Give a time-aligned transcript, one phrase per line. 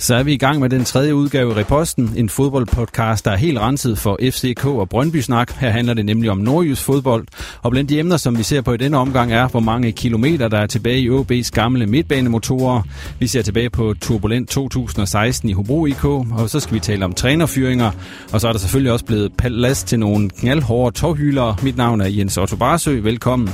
[0.00, 3.36] Så er vi i gang med den tredje udgave af Reposten, en fodboldpodcast, der er
[3.36, 5.52] helt renset for FCK og Brøndby-snak.
[5.52, 7.26] Her handler det nemlig om nordjysk fodbold,
[7.62, 10.48] og blandt de emner, som vi ser på i denne omgang, er, hvor mange kilometer,
[10.48, 12.82] der er tilbage i OB's gamle midtbanemotorer.
[13.18, 17.12] Vi ser tilbage på Turbulent 2016 i Hobro IK, og så skal vi tale om
[17.12, 17.90] trænerfyringer,
[18.32, 21.56] og så er der selvfølgelig også blevet plads til nogle knaldhårde tovhylere.
[21.62, 23.00] Mit navn er Jens Otto Barsø.
[23.02, 23.50] Velkommen.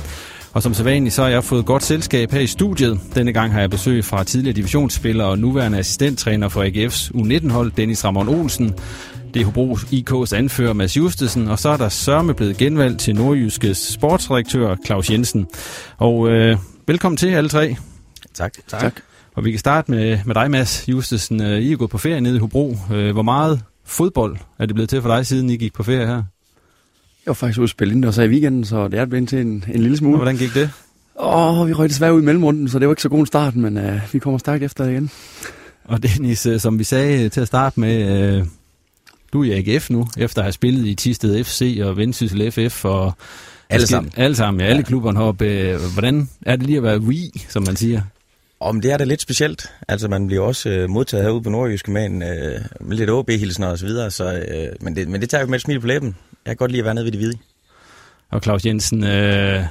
[0.57, 2.99] Og som sædvanligt, så har jeg fået godt selskab her i studiet.
[3.15, 8.05] Denne gang har jeg besøg fra tidligere divisionsspiller og nuværende assistenttræner for AGF's U19-hold, Dennis
[8.05, 8.73] Ramon Olsen.
[9.33, 13.15] Det er Hobro IK's anfører Mads Justesen, og så er der sørme blevet genvalgt til
[13.15, 15.47] nordjyskes sportsredaktør Claus Jensen.
[15.97, 16.57] Og øh,
[16.87, 17.75] velkommen til alle tre.
[18.33, 18.53] Tak.
[18.67, 19.01] Tak.
[19.35, 21.39] Og vi kan starte med, med dig, Mads Justesen.
[21.39, 22.75] I er gået på ferie nede i Hobro.
[22.87, 26.23] Hvor meget fodbold er det blevet til for dig, siden I gik på ferie her?
[27.27, 29.63] Jeg var faktisk ude at spille indendørs i weekenden, så det er blevet til en,
[29.73, 30.15] en lille smule.
[30.15, 30.69] Og hvordan gik det?
[31.19, 33.25] Åh, oh, vi røg desværre ud i mellemrunden, så det var ikke så god en
[33.25, 35.11] start, men uh, vi kommer stærkt efter igen.
[35.83, 38.47] Og Dennis, som vi sagde til at starte med, uh,
[39.33, 42.85] du er i AGF nu, efter at have spillet i Tisted FC og Vendsyssel FF
[42.85, 43.13] og...
[43.69, 44.11] Alle sammen.
[44.17, 44.67] Alle sammen, ja.
[44.67, 45.77] Alle klubberne heroppe.
[45.93, 47.15] Hvordan er det lige at være we,
[47.49, 48.01] som man siger?
[48.59, 49.71] Om det er det lidt specielt.
[49.87, 53.67] Altså man bliver også øh, modtaget herude på Nordjyske med, en, øh, med lidt OB-hilsner
[53.67, 55.87] og så videre, så, øh, men, det, men det tager jo med et smil på
[55.87, 56.15] læben.
[56.47, 57.37] Jeg kan godt lide at være nede ved de hvide.
[58.29, 59.63] Og Claus Jensen, øh,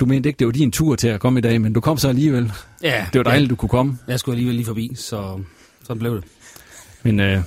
[0.00, 1.98] du mente ikke, det var din tur til at komme i dag, men du kom
[1.98, 2.52] så alligevel.
[2.82, 3.06] Ja.
[3.12, 3.50] Det var dejligt, ja.
[3.50, 3.98] du kunne komme.
[4.08, 5.40] Jeg skulle alligevel lige forbi, så
[5.84, 6.24] sådan blev det.
[7.02, 7.42] Men øh,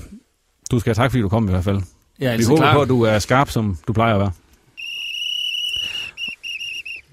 [0.71, 1.81] du skal have tak, fordi du kom i hvert fald.
[2.19, 2.73] Ja, Vi håber klar.
[2.73, 4.31] på, at du er skarp, som du plejer at være.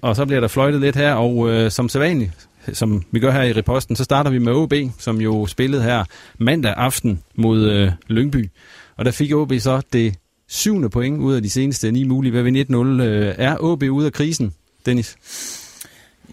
[0.01, 3.41] Og så bliver der fløjtet lidt her, og øh, som sædvanligt, som vi gør her
[3.41, 6.03] i reposten, så starter vi med OB, som jo spillede her
[6.37, 8.49] mandag aften mod øh, Lyngby.
[8.97, 10.15] Og der fik OB så det
[10.47, 12.31] syvende point ud af de seneste ni mulige.
[12.31, 13.03] Hvad ved 1-0?
[13.03, 14.53] Øh, er OB ude af krisen,
[14.85, 15.17] Dennis?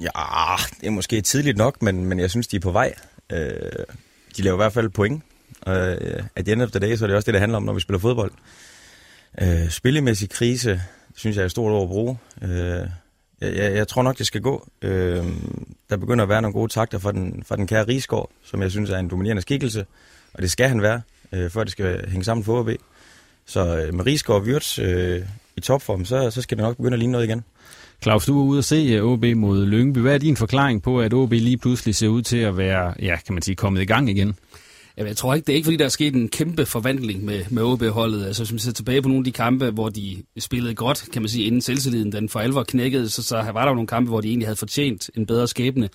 [0.00, 0.10] Ja,
[0.80, 2.94] det er måske tidligt nok, men, men jeg synes, de er på vej.
[3.32, 3.38] Øh,
[4.36, 5.22] de laver i hvert fald point.
[5.60, 7.56] Og øh, at the end of the day, så er det også det, det handler
[7.56, 8.32] om, når vi spiller fodbold.
[9.42, 10.82] Øh, spillemæssig krise,
[11.16, 12.18] synes jeg er stort over at bruge.
[12.42, 12.88] Øh,
[13.40, 14.68] jeg, jeg tror nok, det skal gå.
[14.82, 15.24] Øh,
[15.90, 18.70] der begynder at være nogle gode takter fra den, fra den kære Rigsgaard, som jeg
[18.70, 19.86] synes er en dominerende skikkelse.
[20.34, 21.02] Og det skal han være,
[21.32, 22.68] øh, før det skal hænge sammen for OB.
[23.46, 25.22] Så øh, med Rigsgaard og Wirtz øh,
[25.56, 27.44] i topform, så, så skal det nok begynde at ligne noget igen.
[28.02, 29.98] Claus, du er ude at se øh, OB mod Lyngby.
[29.98, 33.16] Hvad er din forklaring på, at OB lige pludselig ser ud til at være, ja,
[33.26, 34.34] kan man sige, kommet i gang igen?
[34.96, 37.44] Jamen, jeg tror ikke, det er ikke, fordi der er sket en kæmpe forvandling med,
[37.50, 38.26] med OB-holdet.
[38.26, 41.22] Altså, hvis man ser tilbage på nogle af de kampe, hvor de spillede godt, kan
[41.22, 44.08] man sige, inden selvtilliden den for alvor knækkede, så, så var der jo nogle kampe,
[44.08, 45.88] hvor de egentlig havde fortjent en bedre skæbne.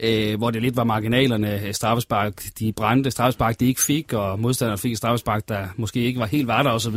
[0.00, 4.40] Øh, hvor det lidt var marginalerne, øh, straffespark, de brændte straffespark, de ikke fik, og
[4.40, 6.96] modstanderne fik straffespark, der måske ikke var helt var der osv.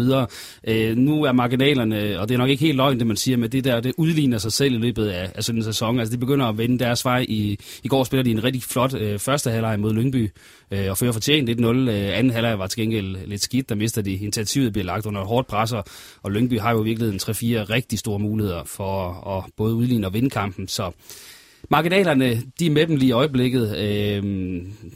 [0.68, 3.52] Øh, nu er marginalerne, og det er nok ikke helt løgn, det man siger, men
[3.52, 6.00] det der, det udligner sig selv i løbet af, af sådan en sæson.
[6.00, 7.26] Altså, de begynder at vende deres vej.
[7.30, 10.30] I, i går spiller de en rigtig flot øh, første halvleg mod Lyngby,
[10.72, 11.66] øh, og fører fortjent 1-0.
[11.66, 14.14] Øh, anden halvleg var til gengæld lidt skidt, der mister de.
[14.14, 15.74] Initiativet bliver lagt under hårdt pres,
[16.24, 17.24] og Lyngby har jo virkelig en 3-4
[17.74, 20.92] rigtig store muligheder for at både udligne og vinde kampen, så
[21.70, 23.78] Marginalerne, de er med dem lige i øjeblikket.
[23.78, 24.24] Øh,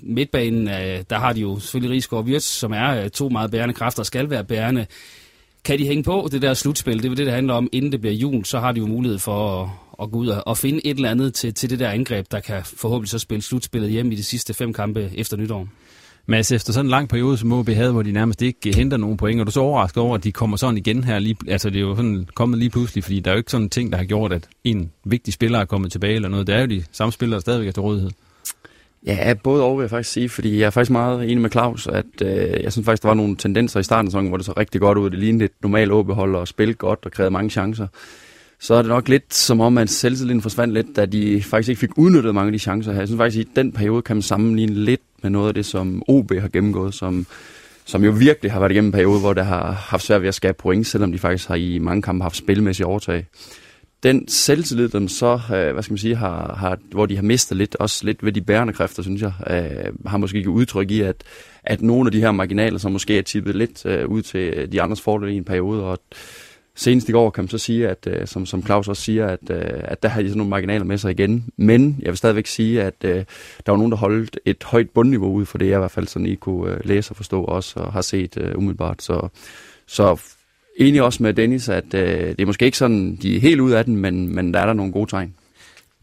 [0.01, 3.51] midtbanen, øh, der har de jo selvfølgelig Rigsgaard og Wirtz, som er øh, to meget
[3.51, 4.85] bærende kræfter og skal være bærende.
[5.63, 8.01] Kan de hænge på det der slutspil, det er det, det handler om, inden det
[8.01, 10.95] bliver jul, så har de jo mulighed for at, gå ud og, og finde et
[10.95, 14.15] eller andet til, til det der angreb, der kan forhåbentlig så spille slutspillet hjem i
[14.15, 15.67] de sidste fem kampe efter nytår.
[16.25, 19.17] Mads, efter sådan en lang periode, som OB havde, hvor de nærmest ikke henter nogen
[19.17, 21.19] point, og du er så overrasket over, at de kommer sådan igen her.
[21.19, 23.65] Lige, altså, det er jo sådan kommet lige pludselig, fordi der er jo ikke sådan
[23.65, 26.47] en ting, der har gjort, at en vigtig spiller er kommet tilbage eller noget.
[26.47, 28.11] Det er jo de samme spillere, der stadigvæk er til rådighed.
[29.05, 31.87] Ja, både og vil jeg faktisk sige, fordi jeg er faktisk meget enig med Claus,
[31.87, 34.45] at øh, jeg synes faktisk, der var nogle tendenser i starten af sæsonen, hvor det
[34.45, 35.09] så rigtig godt ud.
[35.09, 37.87] Det lignede et normalt OB-hold og spille godt og krævede mange chancer.
[38.61, 41.79] Så er det nok lidt som om, at selvtilliden forsvandt lidt, da de faktisk ikke
[41.79, 42.99] fik udnyttet mange af de chancer her.
[42.99, 45.65] Jeg synes faktisk, at i den periode kan man sammenligne lidt med noget af det,
[45.65, 47.25] som OB har gennemgået, som,
[47.85, 50.35] som jo virkelig har været igennem en periode, hvor der har haft svært ved at
[50.35, 53.25] skabe point, selvom de faktisk har i mange kampe haft spilmæssigt overtag
[54.03, 57.57] den selvtillid, dem så, øh, hvad skal man sige, har, har, hvor de har mistet
[57.57, 61.01] lidt, også lidt ved de bærende kræfter, synes jeg, øh, har måske ikke udtryk i,
[61.01, 61.23] at,
[61.63, 64.81] at nogle af de her marginaler, som måske er tippet lidt øh, ud til de
[64.81, 65.99] andres fordel i en periode, og
[66.81, 69.39] senest i går kan man så sige, at øh, som, som Claus også siger, at,
[69.49, 71.45] øh, at der har de sådan nogle marginaler med sig igen.
[71.57, 73.15] Men jeg vil stadigvæk sige, at øh,
[73.65, 76.07] der var nogen, der holdt et højt bundniveau ud for det, jeg i hvert fald
[76.07, 79.01] sådan I kunne øh, læse og forstå også, og har set øh, umiddelbart.
[79.01, 79.27] Så,
[79.87, 80.21] så
[80.77, 83.71] enig også med Dennis, at øh, det er måske ikke sådan, de er helt ud
[83.71, 85.33] af den, men, men der er der nogle gode tegn.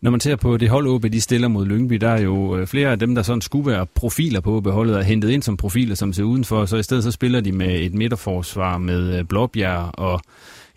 [0.01, 2.67] Når man ser på det hold, OB de stiller mod Lyngby, der er jo øh,
[2.67, 5.95] flere af dem, der sådan skulle være profiler på beholdet, er hentet ind som profiler,
[5.95, 6.67] som ser udenfor.
[6.67, 10.21] Så i stedet så spiller de med et midterforsvar med øh, Blåbjerg og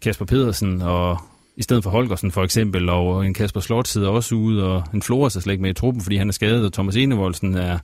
[0.01, 1.17] Kasper Pedersen, og
[1.57, 5.01] i stedet for Holgersen for eksempel, og en Kasper Slot sidder også ude, og en
[5.01, 7.77] Flores er slet ikke med i truppen, fordi han er skadet, og Thomas Enevoldsen er,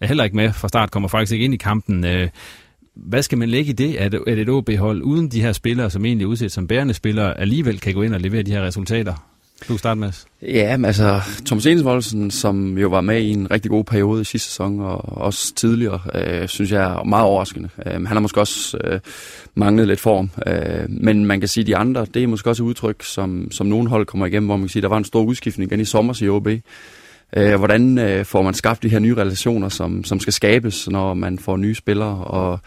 [0.00, 2.04] er heller ikke med fra start, kommer faktisk ikke ind i kampen.
[2.04, 2.28] Øh,
[2.94, 6.04] hvad skal man lægge i det, at, at et OB-hold uden de her spillere, som
[6.04, 9.37] egentlig er udset som bærende spillere, alligevel kan gå ind og levere de her resultater?
[9.60, 10.26] Du kan starte Mads.
[10.42, 14.48] Ja, altså Thomas Enesvoldsen, som jo var med i en rigtig god periode i sidste
[14.48, 17.68] sæson, og også tidligere, øh, synes jeg er meget overraskende.
[17.86, 19.00] Øh, han har måske også øh,
[19.54, 22.62] manglet lidt form, øh, men man kan sige, at de andre, det er måske også
[22.62, 25.04] et udtryk, som, som nogen hold kommer igennem, hvor man kan sige, der var en
[25.04, 26.48] stor udskiftning igen i sommer i OB.
[27.36, 31.14] Øh, hvordan øh, får man skabt de her nye relationer, som, som skal skabes, når
[31.14, 32.60] man får nye spillere, og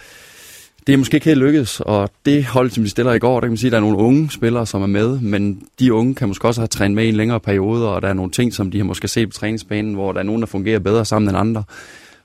[0.87, 3.41] det er måske ikke helt lykkedes, og det hold, som de stiller i går, der
[3.41, 6.15] kan man sige, at der er nogle unge spillere, som er med, men de unge
[6.15, 8.53] kan måske også have trænet med i en længere periode, og der er nogle ting,
[8.53, 11.29] som de har måske set på træningsbanen, hvor der er nogen, der fungerer bedre sammen
[11.29, 11.63] end andre.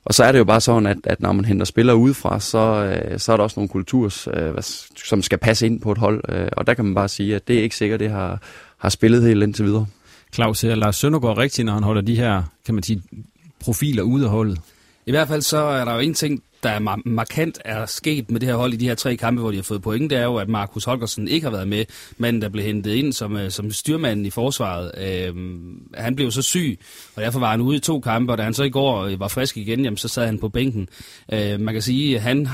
[0.05, 2.57] Og så er det jo bare sådan, at, at når man henter spillere udefra, så,
[2.57, 4.63] øh, så er der også nogle kulturer, øh,
[5.05, 7.47] som skal passe ind på et hold, øh, og der kan man bare sige, at
[7.47, 8.41] det er ikke sikkert, det har,
[8.77, 9.85] har spillet helt indtil videre.
[10.33, 13.01] Claus, ser Lars Søndergaard rigtigt, når han holder de her, kan man sige,
[13.59, 14.59] profiler ude af holdet?
[15.05, 18.39] I hvert fald så er der jo en ting, der er markant er sket med
[18.39, 20.23] det her hold i de her tre kampe, hvor de har fået point, det er
[20.23, 21.85] jo, at Markus Holgersen ikke har været med,
[22.17, 24.91] manden der blev hentet ind som, øh, som styrmanden i forsvaret.
[24.97, 25.35] øh,
[25.93, 26.79] han blev så syg,
[27.15, 29.19] og derfor var han ude i to kampe, og da han så i går øh,
[29.19, 30.89] var frisk igen, jamen, så sad han på bænken.
[31.33, 32.47] Øh, man kan sige, at han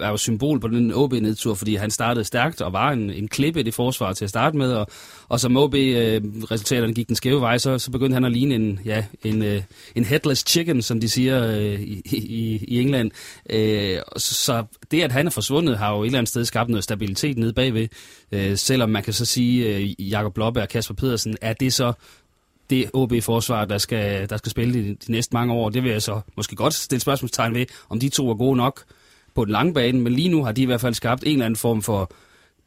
[0.00, 3.60] er jo symbol på den OB-nedtur, fordi han startede stærkt og var en, en klippe
[3.60, 4.86] i det forsvar til at starte med, og,
[5.28, 8.80] og som OB-resultaterne øh, gik den skæve vej, så, så begyndte han at ligne en,
[8.84, 9.62] ja, en, øh,
[9.94, 13.10] en headless chicken, som de siger øh, i, i, i England.
[13.50, 16.84] Øh, så det, at han er forsvundet, har jo et eller andet sted skabt noget
[16.84, 17.88] stabilitet nede bagved.
[18.32, 21.92] Øh, selvom man kan så sige, øh, Jakob Lobbe og Kasper Pedersen, er det så
[22.70, 25.68] det OB-forsvar, der skal, der skal spille de, de næste mange år?
[25.70, 28.84] Det vil jeg så måske godt stille spørgsmålstegn ved, om de to er gode nok
[29.34, 31.44] på den lange bane, men lige nu har de i hvert fald skabt en eller
[31.44, 32.12] anden form for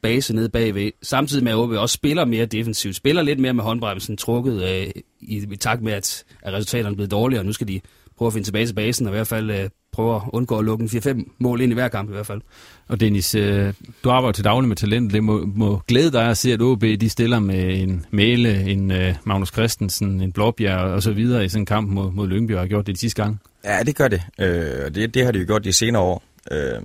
[0.01, 3.63] base nede bagved, samtidig med at OB også spiller mere defensivt, spiller lidt mere med
[3.63, 7.53] håndbremsen trukket øh, i, i takt med, at, at resultaterne er blevet dårligere, og nu
[7.53, 7.81] skal de
[8.17, 10.66] prøve at finde tilbage til basen, og i hvert fald øh, prøve at undgå at
[10.66, 12.42] lukke en 4-5 mål ind i hver kamp i hvert fald.
[12.88, 13.74] Og Dennis, øh,
[14.04, 15.13] du arbejder til daglig med talent.
[15.13, 18.92] Det må, må glæde dig at se, at OB de stiller med en Mæle, en
[18.92, 22.54] øh, Magnus Christensen, en Blåbjerg og så videre i sådan en kamp mod, mod Lyngby,
[22.54, 23.39] og har gjort det de sidste gang.
[23.66, 24.22] Ja, det gør det.
[24.39, 26.24] Øh, det, det har de jo gjort de senere år.
[26.51, 26.82] Øh,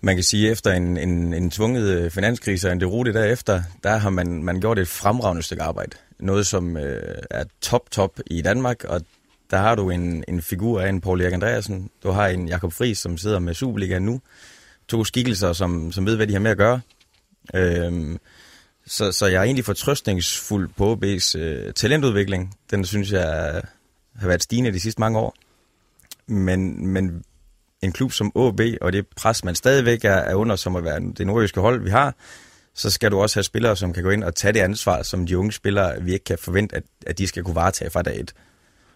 [0.00, 3.96] man kan sige, at efter en, en, en tvunget finanskrise og en derute derefter, der
[3.96, 5.96] har man, man gjort et fremragende stykke arbejde.
[6.18, 9.00] Noget, som øh, er top, top i Danmark, og
[9.50, 11.90] der har du en, en figur af en Paul Erik Andreasen.
[12.02, 14.20] Du har en Jakob Friis, som sidder med Superliga nu.
[14.88, 16.80] To skikkelser, som, som ved, hvad de har med at gøre.
[17.54, 18.18] Øhm,
[18.86, 22.54] så, så jeg er egentlig fortrøstningsfuld på OB's øh, talentudvikling.
[22.70, 23.62] Den synes jeg
[24.16, 25.34] har været stigende de sidste mange år.
[26.26, 27.24] Men, men
[27.82, 31.00] en klub som OB, og det pres, man stadigvæk er, er under, som at være
[31.18, 32.14] det nordjyske hold, vi har,
[32.74, 35.26] så skal du også have spillere, som kan gå ind og tage det ansvar, som
[35.26, 38.20] de unge spillere, vi ikke kan forvente, at, at de skal kunne varetage fra dag
[38.20, 38.34] et.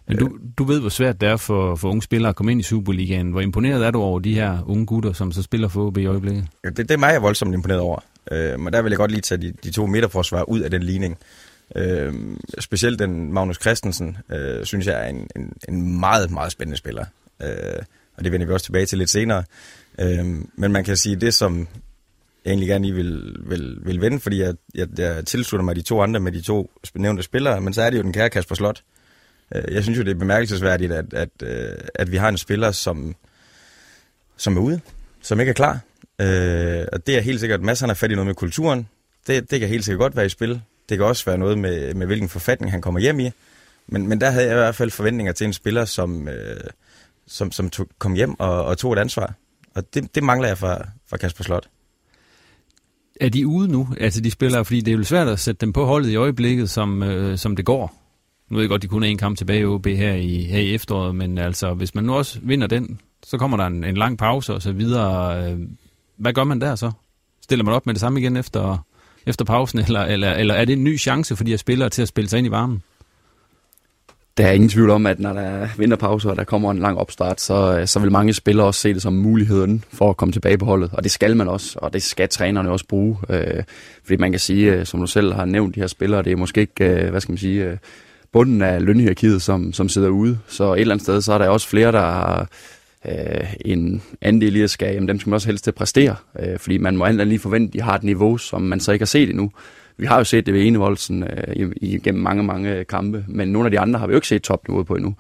[0.07, 2.61] Men du, du ved, hvor svært det er for, for unge spillere at komme ind
[2.61, 3.31] i Superligaen.
[3.31, 6.07] Hvor imponeret er du over de her unge gutter, som så spiller for OB i
[6.07, 6.47] øjeblikket?
[6.65, 7.99] Ja, det, det er mig, jeg er voldsomt imponeret over.
[8.33, 10.83] Øh, men der vil jeg godt lige tage de, de to midterforsvar ud af den
[10.83, 11.19] ligning.
[11.77, 12.15] Øh,
[12.59, 17.05] specielt den Magnus Christensen, øh, synes jeg er en, en, en meget, meget spændende spiller.
[17.43, 17.83] Øh,
[18.17, 19.45] og det vender vi også tilbage til lidt senere.
[20.01, 21.69] Øh, men man kan sige, det som
[22.45, 25.83] jeg egentlig gerne lige vil, vil, vil vende, fordi jeg, jeg, jeg tilslutter mig de
[25.83, 28.55] to andre med de to nævnte spillere, men så er det jo den kære Kasper
[28.55, 28.83] Slot.
[29.55, 32.71] Øh, jeg synes jo, det er bemærkelsesværdigt, at, at, øh, at vi har en spiller,
[32.71, 33.15] som,
[34.37, 34.81] som er ude,
[35.23, 35.81] som ikke er klar.
[36.21, 38.89] Øh, og det er helt sikkert, at masser har fat i noget med kulturen.
[39.27, 40.61] Det, det kan helt sikkert godt være i spil.
[40.89, 43.31] Det kan også være noget med, med hvilken forfatning han kommer hjem i.
[43.87, 46.57] Men, men der havde jeg i hvert fald forventninger til en spiller, som, øh,
[47.27, 49.35] som, som tog, kom hjem og, og tog et ansvar.
[49.75, 51.69] Og det, det mangler jeg fra, fra Kasper Slot.
[53.21, 55.73] Er de ude nu, altså de spillere, fordi det er jo svært at sætte dem
[55.73, 58.04] på holdet i øjeblikket, som, øh, som det går.
[58.51, 60.59] Nu ved jeg godt, de kun er en kamp tilbage i OB her i, her
[60.59, 63.97] i efteråret, men altså, hvis man nu også vinder den, så kommer der en, en
[63.97, 65.45] lang pause og så videre.
[65.53, 65.59] Øh,
[66.17, 66.91] hvad gør man der så?
[67.43, 68.85] Stiller man op med det samme igen efter,
[69.27, 72.03] efter pausen, eller, eller, eller er det en ny chance for de her spillere til
[72.03, 72.83] at spille sig ind i varmen?
[74.37, 76.99] Der er ingen tvivl om, at når der er vinterpause, og der kommer en lang
[76.99, 80.33] opstart, så, øh, så vil mange spillere også se det som muligheden for at komme
[80.33, 80.91] tilbage på holdet.
[80.93, 83.19] Og det skal man også, og det skal trænerne også bruge.
[83.29, 83.65] Øh,
[84.05, 86.37] fordi man kan sige, øh, som du selv har nævnt, de her spillere, det er
[86.37, 87.77] måske ikke, hvad skal man sige, øh,
[88.35, 90.39] bunden af lønhierarkiet, som, som sidder ude.
[90.49, 92.49] Så et eller andet sted, så er der også flere, der har
[93.09, 96.17] øh, en andel i at skal, jamen dem skal man også helst til at præstere.
[96.41, 98.93] Øh, fordi man må alt lige forvente, at de har et niveau, som man så
[98.93, 99.51] ikke har set endnu.
[99.97, 103.71] Vi har jo set det ved Enevoldsen øh, igennem mange, mange kampe, men nogle af
[103.71, 105.15] de andre har vi jo ikke set topniveauet på endnu.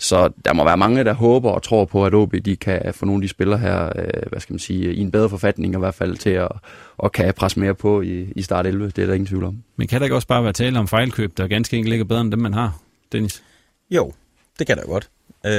[0.00, 3.06] Så der må være mange, der håber og tror på, at OB de kan få
[3.06, 5.78] nogle af de spillere her, øh, hvad skal man sige, i en bedre forfatning i
[5.78, 6.48] hvert fald til at
[6.98, 8.90] og kan presse mere på i, i start 11.
[8.90, 9.62] Det er der ingen tvivl om.
[9.76, 12.20] Men kan der ikke også bare være tale om fejlkøb, der ganske enkelt ligger bedre
[12.20, 12.78] end dem, man har,
[13.12, 13.42] Dennis?
[13.90, 14.12] Jo,
[14.58, 15.10] det kan der godt.
[15.46, 15.50] Øh,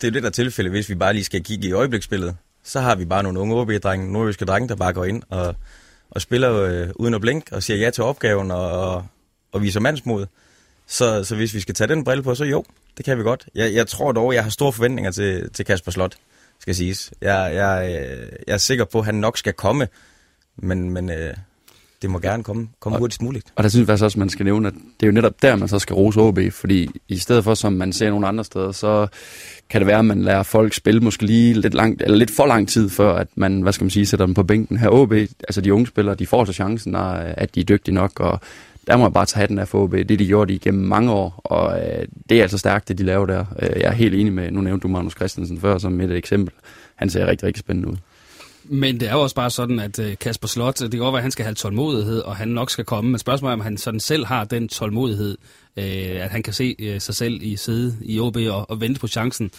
[0.00, 2.36] det er det der tilfælde, hvis vi bare lige skal kigge i øjebliksspillet.
[2.64, 5.54] Så har vi bare nogle unge OB-drenge, nordjyske drenge, der bare går ind og
[6.14, 9.04] og spiller øh, uden at blinke og siger ja til opgaven og,
[9.52, 10.26] og viser mandsmod.
[10.86, 12.64] Så, så hvis vi skal tage den brille på, så jo,
[12.96, 13.46] det kan vi godt.
[13.54, 16.16] Jeg, jeg tror dog, jeg har store forventninger til, til Kasper Slot,
[16.60, 17.12] skal siges.
[17.20, 18.00] Jeg, jeg,
[18.46, 19.88] jeg er sikker på, at han nok skal komme,
[20.56, 21.34] men, men øh,
[22.02, 23.46] det må gerne komme, komme og, hurtigst muligt.
[23.56, 25.56] Og der synes jeg faktisk også, man skal nævne, at det er jo netop der,
[25.56, 28.72] man så skal rose OB, fordi i stedet for, som man ser nogle andre steder,
[28.72, 29.06] så
[29.70, 32.46] kan det være, at man lærer folk spille måske lige lidt, langt, eller lidt for
[32.46, 34.76] lang tid, før at man, hvad skal man sige, sætter dem på bænken.
[34.76, 38.20] Her OB, altså de unge spillere, de får så chancen, at de er dygtige nok,
[38.20, 38.40] og
[38.86, 39.92] der må jeg bare tage hatten af for OB.
[39.92, 43.26] Det de gjort igennem mange år, og øh, det er altså stærkt, det de laver
[43.26, 43.44] der.
[43.62, 46.54] Øh, jeg er helt enig med, nu nævnte du Magnus Christensen før som et eksempel.
[46.94, 47.96] Han ser rigtig, rigtig spændende ud.
[48.64, 51.18] Men det er jo også bare sådan, at øh, Kasper Slot, det kan godt være,
[51.18, 53.10] at han skal have tålmodighed, og han nok skal komme.
[53.10, 55.38] Men spørgsmålet er, om han sådan selv har den tålmodighed,
[55.76, 59.00] øh, at han kan se øh, sig selv i sidde i OB og, og vente
[59.00, 59.50] på chancen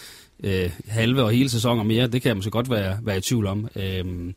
[0.43, 2.07] øh, halve og hele sæsoner mere.
[2.07, 3.67] Det kan jeg måske godt være, være i tvivl om.
[3.75, 4.35] Øhm,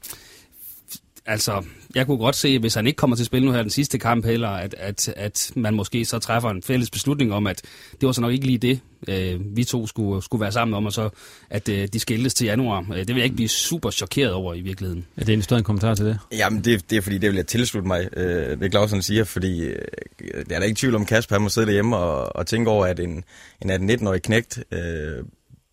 [1.27, 1.65] altså,
[1.95, 4.25] jeg kunne godt se, hvis han ikke kommer til spil nu her den sidste kamp
[4.25, 7.63] heller, at, at, at man måske så træffer en fælles beslutning om, at
[8.01, 10.87] det var så nok ikke lige det, øh, vi to skulle, skulle være sammen om,
[10.87, 11.11] og så
[11.51, 12.87] at øh, de skildes til januar.
[12.93, 15.07] Øh, det vil jeg ikke blive super chokeret over i virkeligheden.
[15.17, 16.19] Er det en større kommentar til det?
[16.33, 19.61] Jamen, det, det er fordi, det vil jeg tilslutte mig, øh, det Clausen siger, fordi
[19.61, 19.75] øh,
[20.21, 22.87] det er der ikke tvivl om, Kasper han må sidde derhjemme og, og tænke over,
[22.87, 23.25] at en,
[23.63, 25.25] en 18-19-årig knægt øh,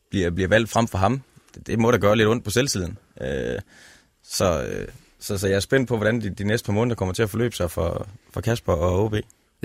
[0.10, 1.22] bliver, bliver valgt frem for ham.
[1.56, 2.98] Det, det må da gøre lidt ondt på selvtiden.
[3.22, 3.60] Øh,
[4.24, 4.64] så...
[4.64, 4.88] Øh,
[5.26, 7.30] så, så jeg er spændt på, hvordan de, de næste par måneder kommer til at
[7.30, 9.16] forløbe sig for, for Kasper og OB.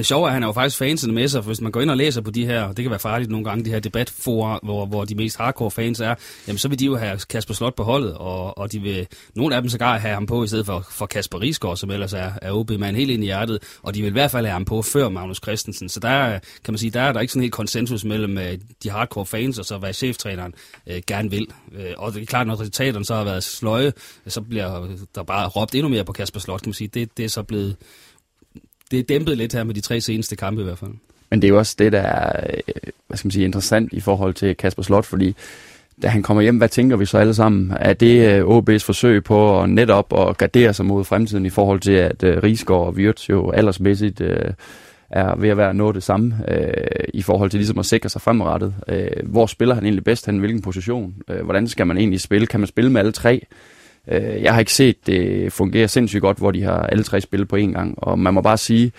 [0.00, 1.80] Det sjove er, at han er jo faktisk fansene med sig, for hvis man går
[1.80, 4.58] ind og læser på de her, det kan være farligt nogle gange, de her debatforer,
[4.62, 6.14] hvor, hvor de mest hardcore fans er,
[6.46, 9.56] jamen så vil de jo have Kasper Slot på holdet, og, og de vil, nogle
[9.56, 12.32] af dem sågar have ham på i stedet for, for Kasper Risgaard, som ellers er,
[12.42, 14.82] er OB-mand helt ind i hjertet, og de vil i hvert fald have ham på
[14.82, 15.88] før Magnus Christensen.
[15.88, 18.90] Så der kan man sige, der er der ikke sådan helt konsensus mellem øh, de
[18.90, 20.54] hardcore fans, og så hvad cheftræneren
[20.86, 21.46] øh, gerne vil.
[21.72, 23.92] Øh, og det er klart, når resultaterne så har været sløje,
[24.26, 26.88] så bliver der bare råbt endnu mere på Kasper Slot, kan man sige.
[26.88, 27.76] Det, det er så blevet
[28.90, 30.90] det er dæmpet lidt her med de tre seneste kampe i hvert fald.
[31.30, 32.74] Men det er jo også det, der er øh,
[33.06, 35.34] hvad skal man sige, interessant i forhold til Kasper Slot, fordi
[36.02, 37.72] da han kommer hjem, hvad tænker vi så alle sammen?
[37.80, 41.80] Er det øh, OB's forsøg på at netop at gardere sig mod fremtiden i forhold
[41.80, 44.20] til, at øh, Rigsgaard og Wirtz jo aldersmæssigt
[45.10, 46.34] er ved at være noget det samme
[47.14, 48.74] i forhold til ligesom at sikre sig fremadrettet?
[49.24, 51.14] Hvor spiller han egentlig bedst Han Hvilken position?
[51.28, 52.46] Uh, hvordan skal man egentlig spille?
[52.46, 53.46] Kan man spille med alle tre?
[54.08, 57.48] Øh, jeg har ikke set det fungere sindssygt godt, hvor de har alle tre spillet
[57.48, 58.92] på én gang, og man må bare sige,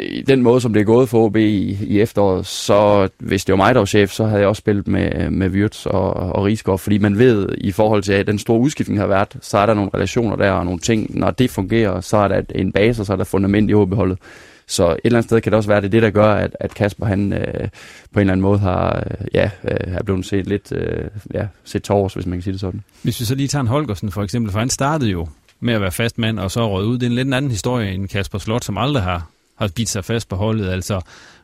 [0.00, 3.52] i den måde, som det er gået for OB i, i efteråret, så hvis det
[3.52, 6.44] var mig, der var chef, så havde jeg også spillet med, med Wirtz og, og
[6.44, 9.66] Rigsgaard, fordi man ved, i forhold til at den store udskiftning har været, så er
[9.66, 11.18] der nogle relationer der og nogle ting.
[11.18, 14.18] Når det fungerer, så er der en base, og så er der fundament i OB-holdet.
[14.68, 16.56] Så et eller andet sted kan det også være, det er det, der gør, at,
[16.60, 17.68] at Kasper han øh,
[18.12, 21.04] på en eller anden måde har, øh, ja, øh, er blevet set lidt øh,
[21.34, 22.82] ja, set tårs, hvis man kan sige det sådan.
[23.02, 25.28] Hvis vi så lige tager en Holgersen for eksempel, for han startede jo
[25.60, 26.98] med at være fast mand, og så røget ud.
[26.98, 30.04] Det er en lidt anden historie end Kasper Slot, som aldrig har har bidt sig
[30.04, 30.68] fast på holdet.
[30.68, 31.00] Altså,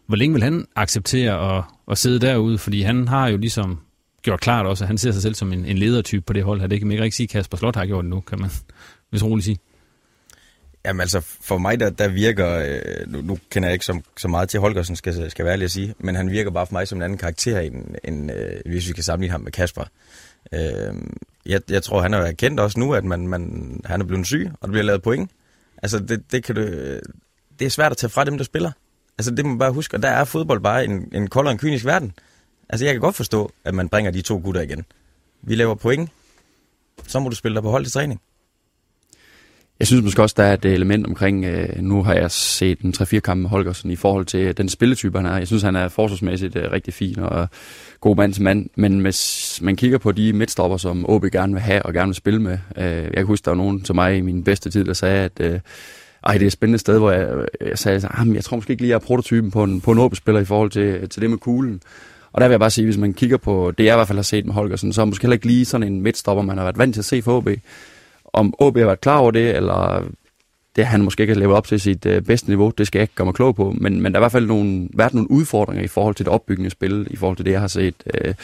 [0.06, 2.58] hvor længe vil han acceptere at, at sidde derude?
[2.58, 3.78] Fordi han har jo ligesom
[4.22, 6.60] gjort klart også, at han ser sig selv som en, en ledertype på det hold
[6.60, 6.66] her.
[6.66, 8.50] Det kan man ikke sige, at Kasper Slot har gjort det nu, kan man
[9.10, 9.58] hvis roligt sige.
[10.84, 14.28] Jamen altså, for mig der, der virker, øh, nu, nu kender jeg ikke så, så
[14.28, 16.88] meget til Holgersen, skal, skal være ærlig at sige, men han virker bare for mig
[16.88, 19.84] som en anden karakter, end, end øh, hvis vi kan sammenligne ham med Kasper.
[20.52, 20.94] Øh,
[21.46, 24.50] jeg, jeg tror, han er erkendt også nu, at man, man, han er blevet syg,
[24.60, 25.30] og der bliver lavet point.
[25.82, 27.02] Altså, det, det, kan du, øh,
[27.58, 28.70] det er svært at tage fra dem, der spiller.
[29.18, 31.52] Altså, det må man bare huske, og der er fodbold bare en, en kold og
[31.52, 32.12] en kynisk verden.
[32.68, 34.84] Altså, jeg kan godt forstå, at man bringer de to gutter igen.
[35.42, 36.10] Vi laver point,
[37.06, 38.20] så må du spille dig på hold til træning.
[39.82, 42.94] Jeg synes måske også, der er et element omkring, øh, nu har jeg set en
[42.96, 45.36] 3-4 kampe med Holgersen i forhold til øh, den spilletype, han er.
[45.36, 47.48] Jeg synes, han er forsvarsmæssigt øh, rigtig fin og
[48.00, 48.66] god mand til mand.
[48.74, 52.14] Men hvis man kigger på de midtstopper, som OB gerne vil have og gerne vil
[52.14, 52.58] spille med.
[52.78, 55.24] Øh, jeg kan huske, der var nogen til mig i min bedste tid, der sagde,
[55.24, 55.60] at øh,
[56.24, 58.82] ej, det er et spændende sted, hvor jeg, jeg sagde, at jeg tror måske ikke
[58.82, 61.38] lige, jeg er prototypen på en, på en OB-spiller i forhold til, til det med
[61.38, 61.80] kuglen.
[62.32, 64.18] Og der vil jeg bare sige, hvis man kigger på det, jeg i hvert fald
[64.18, 66.64] har set med Holgersen, så er måske heller ikke lige sådan en midtstopper, man har
[66.64, 67.48] været vant til at se for OB.
[68.32, 70.04] Om OB har været klar over det, eller
[70.76, 73.02] det han måske ikke har levet op til sit øh, bedste niveau, det skal jeg
[73.02, 75.30] ikke gøre mig klog på, men, men der har i hvert fald nogle, været nogle
[75.30, 77.94] udfordringer i forhold til det opbyggende spil, i forhold til det, jeg har set.
[78.14, 78.34] Øh,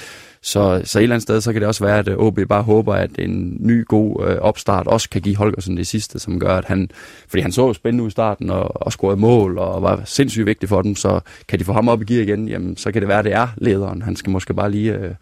[0.43, 2.63] så, så et eller andet sted, så kan det også være, at øh, OB bare
[2.63, 6.57] håber, at en ny god øh, opstart også kan give Holgersen det sidste, som gør,
[6.57, 6.91] at han,
[7.29, 10.69] fordi han så spændende ud i starten og, og scorede mål og var sindssygt vigtig
[10.69, 13.09] for dem, så kan de få ham op i gear igen, jamen så kan det
[13.09, 14.03] være, at det er lederen.
[14.03, 15.15] Han skal måske bare lige øh,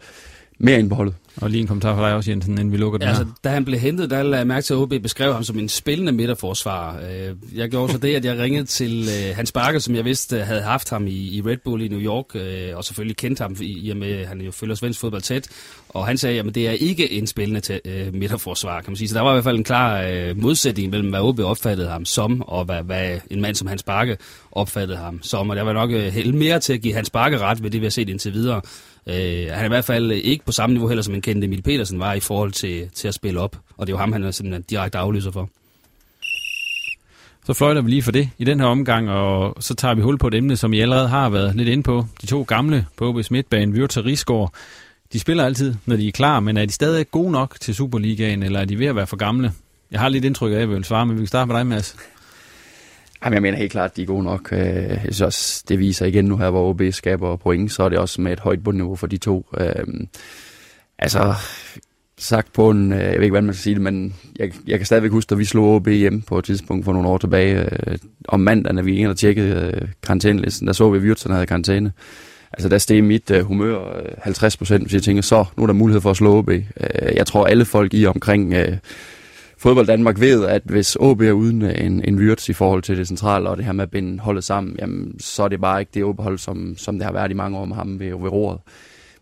[0.59, 1.15] mere ind på holdet.
[1.41, 3.19] Og lige en kommentar fra dig også, Jensen, inden vi lukker den ja, her.
[3.19, 5.59] Altså, da han blev hentet, der lagde jeg mærke til, at OB beskrev ham som
[5.59, 6.99] en spillende midterforsvar.
[6.99, 10.43] Øh, jeg gjorde så det, at jeg ringede til øh, Hans Bakker, som jeg vidste
[10.43, 13.89] havde haft ham i, Red Bull i New York, øh, og selvfølgelig kendte ham, i
[13.89, 15.47] og med, at han jo følger svensk fodbold tæt.
[15.89, 17.79] Og han sagde, at det er ikke en spillende
[18.13, 19.07] midterforsvar, kan man sige.
[19.07, 22.41] Så der var i hvert fald en klar modsætning mellem, hvad OB opfattede ham som,
[22.41, 24.17] og hvad, hvad en mand som Hans Bakke
[24.51, 25.49] opfattede ham som.
[25.49, 27.85] Og der var nok helt mere til at give Hans Bakke ret ved det, vi
[27.85, 28.61] har set indtil videre.
[29.09, 31.45] Øh, han er i hvert fald øh, ikke på samme niveau heller, som en kendte
[31.45, 33.57] Emil Petersen var i forhold til, til at spille op.
[33.77, 35.49] Og det er jo ham, han er simpelthen direkte aflyser for.
[37.45, 40.17] Så fløjter vi lige for det i den her omgang, og så tager vi hul
[40.17, 42.05] på et emne, som I allerede har været lidt inde på.
[42.21, 44.53] De to gamle på OB's midtbane, Wirtz og Rigsgaard,
[45.13, 48.43] de spiller altid, når de er klar, men er de stadig gode nok til Superligaen,
[48.43, 49.51] eller er de ved at være for gamle?
[49.91, 51.67] Jeg har lidt indtryk af, at jeg vil svare, men vi kan starte med dig,
[51.67, 51.95] Mads.
[53.27, 54.49] Jamen, jeg mener helt klart, at de er gode nok.
[54.51, 57.89] Øh, jeg synes også, det viser igen nu her, hvor OB skaber point, så er
[57.89, 59.45] det også med et højt bundniveau for de to.
[59.59, 60.07] Øhm,
[60.99, 61.33] altså,
[62.17, 64.79] sagt på en, øh, jeg ved ikke, hvordan man skal sige det, men jeg, jeg
[64.79, 67.61] kan stadigvæk huske, at vi slog OB hjemme på et tidspunkt for nogle år tilbage.
[67.61, 71.03] Øh, om mandagen, da vi ikke havde tjekket tjekkede øh, karantænelisten, der så vi, at
[71.03, 71.91] Wirtsen havde karantæne.
[72.53, 76.01] Altså, der steg mit humør 50 procent, hvis jeg tænker, så nu er der mulighed
[76.01, 76.49] for at slå OB.
[77.15, 78.53] Jeg tror, alle folk i omkring
[79.57, 82.97] fodbold Danmark ved, at hvis OB er uden øh, en, en Wirtz i forhold til
[82.97, 85.79] det centrale, og det her med at binde holdet sammen, jamen, så er det bare
[85.79, 88.31] ikke det OB-hold, som, som det har været i mange år med ham ved, ved
[88.31, 88.59] roret.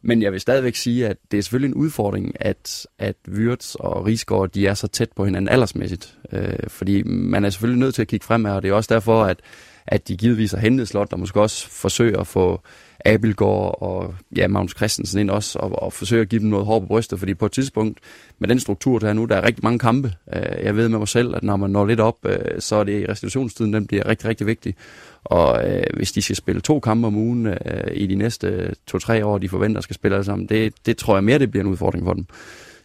[0.01, 4.05] Men jeg vil stadigvæk sige, at det er selvfølgelig en udfordring, at, at Wirtz og
[4.05, 6.15] Rigsgaard, de er så tæt på hinanden aldersmæssigt.
[6.31, 9.23] Øh, fordi man er selvfølgelig nødt til at kigge fremad, og det er også derfor,
[9.23, 9.39] at,
[9.87, 12.61] at de givetvis har hentet slot, og måske også forsøger at få
[13.05, 16.79] Abelgaard og ja, Magnus Christensen ind også, og, og forsøge at give dem noget hår
[16.79, 17.99] på brystet, fordi på et tidspunkt,
[18.39, 20.13] med den struktur, der er nu, der er rigtig mange kampe.
[20.35, 22.83] Øh, jeg ved med mig selv, at når man når lidt op, øh, så er
[22.83, 24.75] det i restitutionstiden, den bliver rigtig, rigtig vigtig.
[25.23, 27.55] Og øh, hvis de skal spille to kampe om ugen øh,
[27.93, 31.23] i de næste to-tre år, de forventer skal spille alle sammen, det, det tror jeg
[31.23, 32.25] mere, det bliver en udfordring for dem.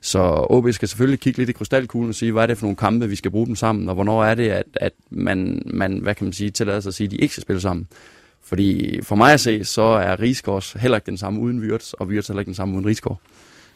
[0.02, 2.76] Så OB skal selvfølgelig kigge lidt i krystalkuglen og sige, hvad er det for nogle
[2.76, 6.14] kampe, vi skal bruge dem sammen, og hvornår er det, at, at man, man, hvad
[6.14, 7.88] kan man sige, tillader sig at sige, at de ikke skal spille sammen.
[8.44, 12.06] Fordi for mig at se, så er Rigsgaards heller ikke den samme uden Wirtz, og
[12.06, 13.20] Wirtz heller ikke den samme uden Rigsgaard.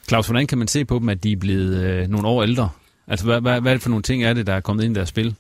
[0.08, 2.68] Claus, hvordan kan man se på dem, at de er blevet øh, nogle år ældre?
[3.06, 4.96] Altså, hvad, hvad, hvad er det for nogle ting er det, der er kommet ind
[4.96, 5.34] i deres spil?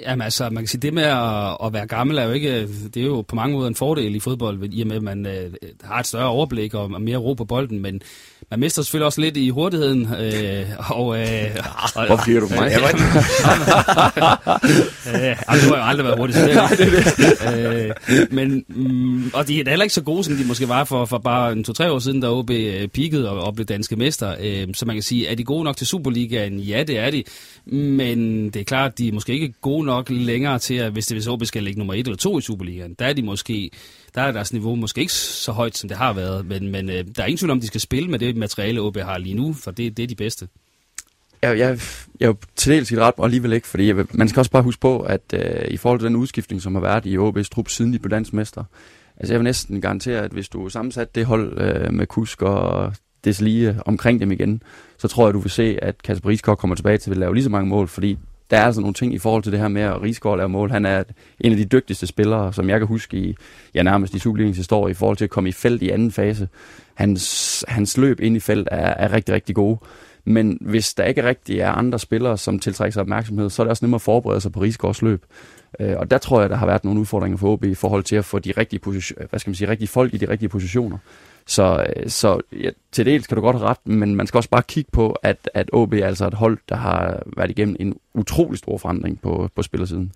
[0.00, 2.96] Jamen altså, man kan sige, det med at, at være gammel er jo ikke, det
[2.96, 5.52] er jo på mange måder en fordel i fodbold, i og med, at man øh,
[5.84, 8.02] har et større overblik og, og mere ro på bolden, men
[8.50, 10.14] man mister selvfølgelig også lidt i hurtigheden.
[10.20, 11.56] Øh, og, øh,
[11.94, 12.72] og, Hvorfor siger du mig?
[15.06, 17.90] Øh, øh, du har jo aldrig været hurtig, så det det.
[18.18, 21.04] øh, men, mm, og de er heller ikke så gode, som de måske var for,
[21.04, 24.34] for bare en to-tre år siden, da OB øh, peakede og, og blev danske mester.
[24.40, 26.58] Øh, så man kan sige, er de gode nok til Superligaen?
[26.58, 27.24] Ja, det er de.
[27.76, 31.14] Men det er klart, de er måske ikke gode nok længere til, at hvis det
[31.14, 33.70] hvis OB skal ligge nummer et eller to i Superligaen, der er de måske,
[34.14, 37.04] der er deres niveau måske ikke så højt, som det har været, men, men øh,
[37.16, 39.52] der er ingen tvivl om, de skal spille med det materiale, OB har lige nu,
[39.52, 40.48] for det, det er de bedste.
[41.42, 41.78] Jeg, jeg,
[42.20, 44.62] jeg er jo til dels ret, og alligevel ikke, fordi jeg, man skal også bare
[44.62, 47.68] huske på, at øh, i forhold til den udskiftning, som har været i OB's trup,
[47.68, 48.64] siden de blev landsmester,
[49.16, 52.92] altså jeg vil næsten garantere, at hvis du sammensat det hold øh, med Kusk og
[53.40, 54.62] lige omkring dem igen,
[54.98, 57.44] så tror jeg, du vil se, at Kasper Rieskov kommer tilbage til at lave lige
[57.44, 58.18] så mange mål, fordi
[58.50, 60.70] der er altså nogle ting i forhold til det her med at Rigsgaard laver mål.
[60.70, 61.04] Han er
[61.40, 63.36] en af de dygtigste spillere, som jeg kan huske i,
[63.74, 66.48] ja, nærmest i Superligens historie, i forhold til at komme i felt i anden fase.
[66.94, 69.78] Hans, hans løb ind i felt er, er rigtig, rigtig gode.
[70.24, 73.70] Men hvis der ikke rigtig er andre spillere, som tiltrækker sig opmærksomhed, så er det
[73.70, 75.24] også nemmere at forberede sig på Rigsgaards løb.
[75.80, 78.16] Øh, og der tror jeg, der har været nogle udfordringer for OB i forhold til
[78.16, 80.98] at få de rigtige, position, hvad skal man sige, rigtige folk i de rigtige positioner.
[81.46, 84.50] Så, øh, så ja, til dels kan du godt have ret, men man skal også
[84.50, 87.94] bare kigge på, at, at OB er altså et hold, der har været igennem en
[88.14, 90.12] utrolig stor forandring på, på spillersiden.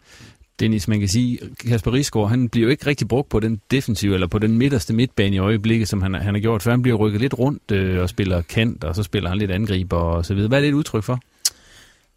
[0.61, 1.39] Dennis, man kan sige,
[1.69, 4.95] Kasper Risgaard, han bliver jo ikke rigtig brugt på den defensive, eller på den midterste
[4.95, 8.03] midtbane i øjeblikket, som han, han har gjort, for han bliver rykket lidt rundt øh,
[8.03, 10.49] og spiller kant, og så spiller han lidt angriber og så videre.
[10.49, 11.21] Hvad er det et udtryk for?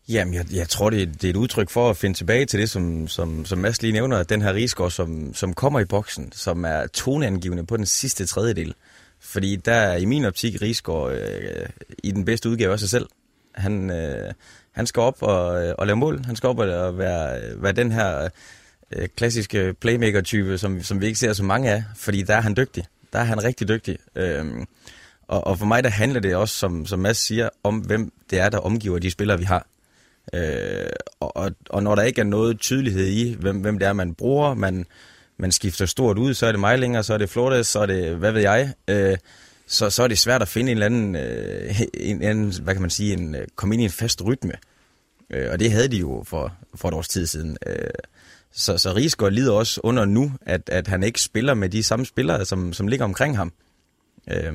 [0.10, 2.60] Jamen, jeg, jeg tror, det er, det er et udtryk for at finde tilbage til
[2.60, 5.86] det, som, som, som Mads lige nævner, at den her Risgaard, som, som kommer i
[5.86, 8.74] boksen, som er toneangivende på den sidste tredjedel.
[9.24, 11.70] Fordi der er i min optik Rigsgaard øh,
[12.04, 13.10] i den bedste udgave af sig selv.
[13.56, 14.34] Han, øh,
[14.72, 16.26] han skal op og, øh, og lave mål.
[16.26, 18.30] Han skal op og være, være den her
[18.92, 22.58] øh, klassiske playmaker-type, som, som vi ikke ser så mange af, fordi der er han
[22.58, 22.86] dygtig.
[23.14, 23.98] Der er han rigtig dygtig.
[24.16, 24.46] Øh,
[25.28, 28.40] og, og for mig der handler det også, som, som Mads siger, om hvem det
[28.40, 29.68] er, der omgiver de spillere, vi har.
[30.34, 33.94] Øh, og, og, og når der ikke er noget tydelighed i, hvem, hvem det er,
[33.94, 34.86] man bruger, man,
[35.44, 37.86] man skifter stort ud, så er det mig længere, så er det Flores, så er
[37.86, 39.18] det, hvad ved jeg, øh,
[39.68, 42.82] så, så er det svært at finde en eller anden, øh, en, en, hvad kan
[42.82, 44.54] man sige, en, øh, komme ind i en fast rytme.
[45.30, 47.58] Øh, og det havde de jo for, for et års tid siden.
[47.68, 47.76] Øh,
[48.52, 52.06] så, så Riesgaard lider også under nu, at, at han ikke spiller med de samme
[52.06, 53.52] spillere, som, som ligger omkring ham.
[54.32, 54.54] Øh,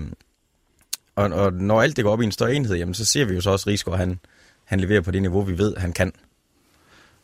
[1.17, 3.35] og, og når alt det går op i en større enhed, jamen, så ser vi
[3.35, 4.19] jo så også, at han,
[4.65, 6.13] han leverer på det niveau, vi ved, han kan.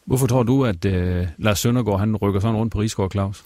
[0.06, 3.44] Hvorfor tror du, at øh, Lars Søndergaard han rykker sådan rundt på Rigsgaard, Claus?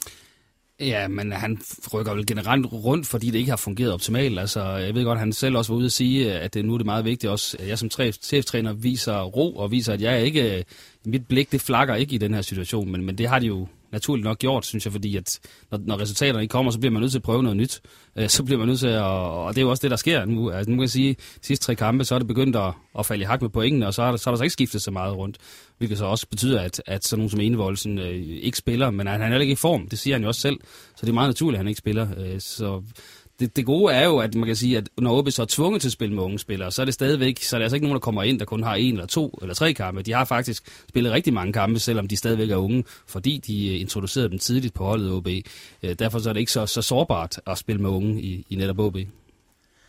[0.79, 1.61] Ja, men han
[1.93, 4.39] rykker vel generelt rundt, fordi det ikke har fungeret optimalt.
[4.39, 6.73] Altså, jeg ved godt, at han selv også var ude at sige, at det nu
[6.73, 7.89] er det meget vigtigt også, at jeg som
[8.21, 10.63] cheftræner viser ro og viser, at jeg ikke, øh,
[11.05, 13.67] mit blik det flakker ikke i den her situation, men, men det har de jo
[13.91, 15.39] naturligt nok gjort, synes jeg, fordi at
[15.71, 17.81] når, når resultaterne ikke kommer, så bliver man nødt til at prøve noget nyt.
[18.15, 20.25] Øh, så bliver man nødt til at, og det er jo også det, der sker
[20.25, 20.51] nu.
[20.51, 23.05] Altså, nu kan jeg sige, de sidste tre kampe, så er det begyndt at, at
[23.05, 24.81] falde i hak med pointene, og så er, der, så er der så ikke skiftet
[24.81, 25.37] så meget rundt.
[25.77, 29.21] Hvilket så også betyder, at, at sådan nogen som Enevoldsen øh, ikke spiller, men han
[29.21, 29.87] er heller ikke i form.
[29.87, 30.59] Det siger han jo også selv.
[30.95, 32.07] Så det er meget naturligt, at han ikke spiller.
[32.17, 32.83] Øh, så
[33.39, 35.81] det, det gode er jo, at man kan sige, at når OB så er tvunget
[35.81, 37.85] til at spille med unge spillere, så er det stadigvæk, så er det altså ikke
[37.85, 40.01] nogen, der kommer ind, der kun har en eller to eller tre kampe.
[40.01, 43.81] De har faktisk spillet rigtig mange kampe, selvom de stadigvæk er unge, fordi de øh,
[43.81, 45.27] introducerede dem tidligt på holdet OB.
[45.83, 48.55] Øh, derfor så er det ikke så, så sårbart at spille med unge i, i
[48.55, 48.97] netop OB.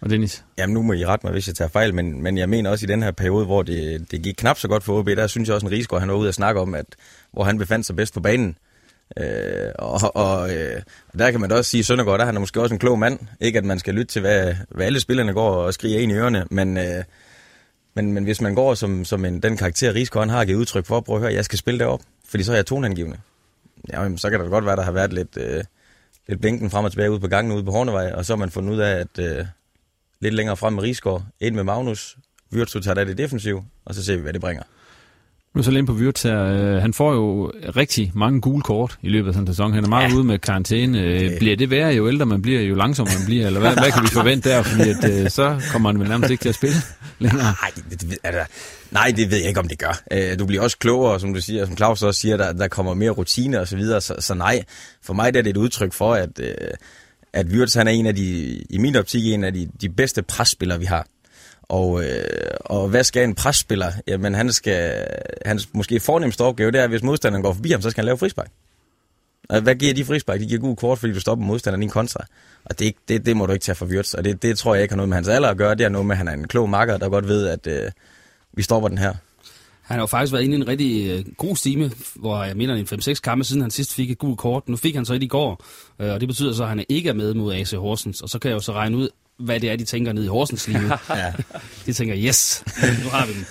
[0.00, 0.44] Og Dennis?
[0.58, 2.86] Jamen nu må I rette mig, hvis jeg tager fejl, men, men jeg mener også
[2.86, 5.48] i den her periode, hvor det, det gik knap så godt for OB, der synes
[5.48, 6.86] jeg også, en Rigsgaard, han var ude at snakke om, at
[7.32, 8.56] hvor han befandt sig bedst på banen.
[9.16, 10.82] Øh, og, og, øh,
[11.18, 12.98] der kan man da også sige, at Søndergaard, der han er måske også en klog
[12.98, 13.18] mand.
[13.40, 16.14] Ikke at man skal lytte til, hvad, hvad alle spillerne går og skriger ind i
[16.14, 17.04] ørerne, men, øh,
[17.94, 21.00] men, men hvis man går som, som en, den karakter, Rigsgaard har givet udtryk for,
[21.00, 23.18] prøv at høre, jeg skal spille derop, fordi så er jeg tonangivende.
[23.92, 25.64] Jamen, så kan det godt være, der har været lidt, øh,
[26.28, 28.50] lidt blinken frem og tilbage ude på gangen ude på Hornevej, og så har man
[28.50, 29.46] fundet ud af, at øh,
[30.20, 32.16] lidt længere frem med Rigsgaard, ind med Magnus,
[32.50, 34.62] Virtu tager det defensiv, og så ser vi, hvad det bringer.
[35.54, 36.44] Nu så lidt på Wirtz her.
[36.44, 39.72] Øh, han får jo rigtig mange gule kort i løbet af sådan en sæson.
[39.72, 40.16] Han er meget ja.
[40.16, 41.00] ude med karantæne.
[41.00, 43.46] Øh, bliver det værre, jo ældre man bliver, jo langsommere man bliver?
[43.46, 44.62] Eller hvad, hvad kan vi forvente der?
[44.62, 46.76] Fordi at, øh, så kommer han vel nærmest ikke til at spille
[47.18, 47.42] længere.
[47.42, 48.44] Nej, det, det, altså,
[48.90, 50.02] nej, det ved jeg ikke, om det gør.
[50.38, 53.10] Du bliver også klogere, som du siger, som Claus også siger, der, der kommer mere
[53.10, 54.00] rutine og så videre.
[54.00, 54.62] Så, så nej,
[55.02, 56.40] for mig er det et udtryk for, at,
[57.32, 60.22] at Wirtz han er en af de, i min optik, en af de, de bedste
[60.22, 61.06] presspillere, vi har.
[61.70, 62.24] Og, øh,
[62.60, 63.92] og hvad skal en presspiller?
[64.06, 65.06] Jamen, han skal,
[65.46, 68.06] hans måske fornemmeste opgave, det er, at hvis modstanderen går forbi ham, så skal han
[68.06, 68.50] lave frispark.
[69.48, 70.40] Og hvad giver de frispark?
[70.40, 72.24] De giver god kort, fordi du stopper modstanderen i en kontra.
[72.64, 74.14] Og det, det, det må du ikke tage for Wirtz.
[74.14, 75.74] Og det, det tror jeg ikke har noget med hans alder at gøre.
[75.74, 77.90] Det har noget med, at han er en klog makker, der godt ved, at øh,
[78.52, 79.14] vi stopper den her.
[79.82, 82.74] Han har jo faktisk været inde i en rigtig øh, god stime, hvor jeg mener,
[82.74, 84.68] en 5-6 kampe siden han sidst fik et gult kort.
[84.68, 85.64] Nu fik han så et i går,
[86.00, 88.20] øh, og det betyder så, at han ikke er med mod AC Horsens.
[88.20, 89.08] Og så kan jeg jo så regne ud,
[89.40, 90.78] hvad det er, de tænker ned i Horsens nu.
[91.10, 91.32] ja.
[91.86, 92.64] De tænker, yes,
[93.04, 93.44] nu har vi dem.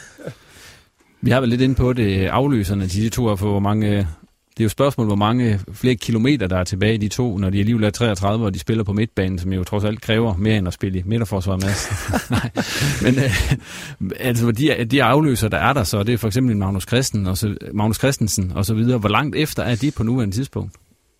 [1.21, 4.07] Vi har vel lidt inde på det, afløserne, de, de to for hvor mange...
[4.49, 7.49] Det er jo spørgsmål, hvor mange flere kilometer, der er tilbage i de to, når
[7.49, 10.57] de alligevel er 33, og de spiller på midtbanen, som jo trods alt kræver mere
[10.57, 11.69] end at spille i midterforsvar med.
[12.37, 12.49] Nej,
[13.01, 16.83] men øh, altså, de, de afløser, der er der så, det er for eksempel Magnus,
[16.87, 18.97] Christen og så, Magnus Christensen og så videre.
[18.97, 20.75] Hvor langt efter er de på nuværende tidspunkt?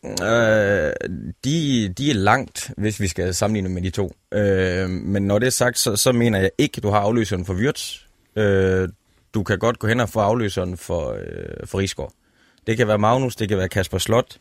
[0.06, 0.94] Øh,
[1.44, 4.16] de, de er langt, hvis vi skal sammenligne med de to.
[4.34, 7.46] Øh, men når det er sagt, så, så mener jeg ikke, at du har afløseren
[7.46, 8.00] for Wirtz.
[8.36, 8.90] Øh,
[9.34, 12.14] du kan godt gå hen og få afløseren for, øh, for Rigsgaard.
[12.68, 14.38] Det kan være Magnus, det kan være Kasper Slot.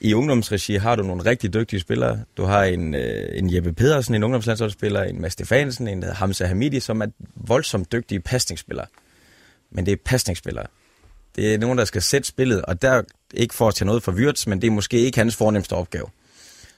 [0.00, 2.20] I ungdomsregi har du nogle rigtig dygtige spillere.
[2.36, 6.80] Du har en, øh, en Jeppe Pedersen, en ungdomslandsholdsspiller, en Mads Stefansen, en Hamza Hamidi,
[6.80, 8.86] som er voldsomt dygtige pasningsspillere.
[9.70, 10.66] Men det er pasningsspillere.
[11.38, 13.02] Det er nogen, der skal sætte spillet, og der
[13.34, 16.06] ikke for at tage noget for Wirtz, men det er måske ikke hans fornemmeste opgave.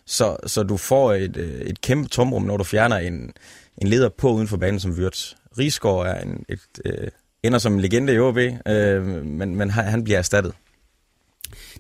[0.07, 3.33] Så, så du får et, øh, et kæmpe tomrum, når du fjerner en,
[3.79, 5.33] en leder på uden for banen som Wirtz.
[5.59, 7.09] Rigsgaard er en, et, øh,
[7.43, 10.53] ender som en legende i OB, øh, men, men han bliver erstattet.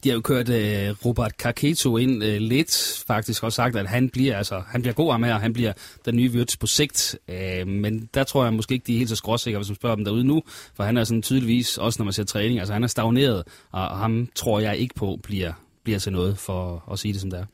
[0.05, 4.09] De har jo kørt uh, Robert Kaketo ind uh, lidt, faktisk også sagt, at han
[4.09, 5.73] bliver, altså, han bliver god med, og han bliver
[6.05, 7.17] den nye Wirtz på sigt.
[7.29, 9.97] Uh, men der tror jeg måske ikke, de er helt så skråsikre, hvis man spørger
[9.97, 10.43] dem derude nu,
[10.77, 13.99] for han er sådan tydeligvis, også når man ser træning, altså han er stagneret, og
[13.99, 15.53] ham tror jeg ikke på bliver,
[15.85, 17.45] bliver til noget, for at sige det som det er.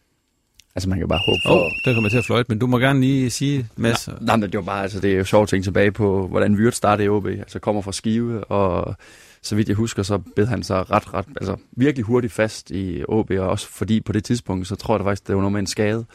[0.77, 1.65] Altså man kan bare håbe for...
[1.65, 4.09] Oh, der kommer til at fløjte, men du må gerne lige sige, Mads.
[4.09, 6.77] Nej, nej, det var bare, altså det er jo sjovt ting tilbage på, hvordan Wirtz
[6.77, 7.27] startede i OB.
[7.27, 8.97] Altså kommer fra Skive, og
[9.43, 13.05] så vidt jeg husker, så bed han sig ret, ret, altså virkelig hurtigt fast i
[13.09, 15.53] OB, og også fordi på det tidspunkt, så tror jeg det faktisk, det var noget
[15.53, 16.07] med en skade.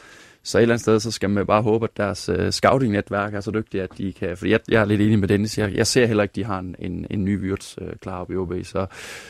[0.43, 3.41] Så et eller andet sted, så skal man bare håbe, at deres uh, scouting-netværk er
[3.41, 4.37] så dygtige, at de kan...
[4.37, 5.57] For jeg, jeg er lidt enig med Dennis.
[5.57, 8.21] Jeg, jeg ser heller ikke, at de har en, en, en ny Wirtz uh, klar
[8.21, 8.53] op i OB.
[8.63, 8.85] Så,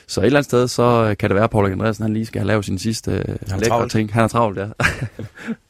[0.08, 2.40] så et eller andet sted, så kan det være, at Paul Andreasen han lige skal
[2.40, 4.14] have lavet sin sidste uh, lækre ting.
[4.14, 4.68] Han er travlt, ja.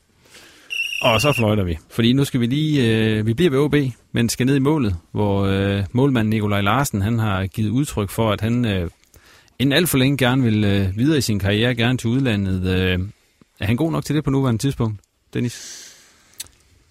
[1.01, 3.75] Og så fløjter vi, fordi nu skal vi lige, øh, vi bliver ved OB,
[4.11, 8.31] men skal ned i målet, hvor øh, målmanden Nikolaj Larsen, han har givet udtryk for,
[8.31, 8.89] at han øh,
[9.59, 12.65] inden alt for længe gerne vil øh, videre i sin karriere, gerne til udlandet.
[12.65, 12.99] Øh,
[13.59, 14.99] er han god nok til det på nuværende tidspunkt,
[15.33, 15.87] Dennis?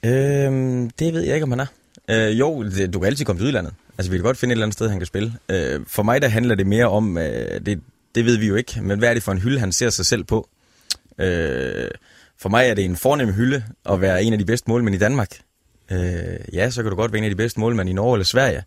[0.05, 1.67] Øhm, det ved jeg ikke, om han er.
[2.11, 3.73] Øh, jo, det, du kan altid komme til udlandet.
[3.99, 5.35] Altså, vi kan godt finde et eller andet sted, han kan spille.
[5.49, 7.81] Øh, for mig, der handler det mere om, øh, det,
[8.15, 10.07] det ved vi jo ikke, men hvad er det for en hylde, han ser sig
[10.07, 10.49] selv på?
[11.19, 11.91] Øh,
[12.41, 14.99] for mig er det en fornem hylde at være en af de bedste målmænd i
[14.99, 15.41] Danmark.
[15.91, 15.99] Øh,
[16.53, 18.63] ja, så kan du godt være en af de bedste målmænd i Norge eller Sverige.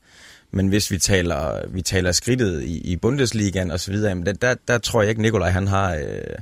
[0.51, 4.55] Men hvis vi taler, vi taler skridtet i, i Bundesligaen og så videre, der, der,
[4.67, 5.95] der tror jeg ikke, Nikolaj han har...
[5.95, 6.35] Øh,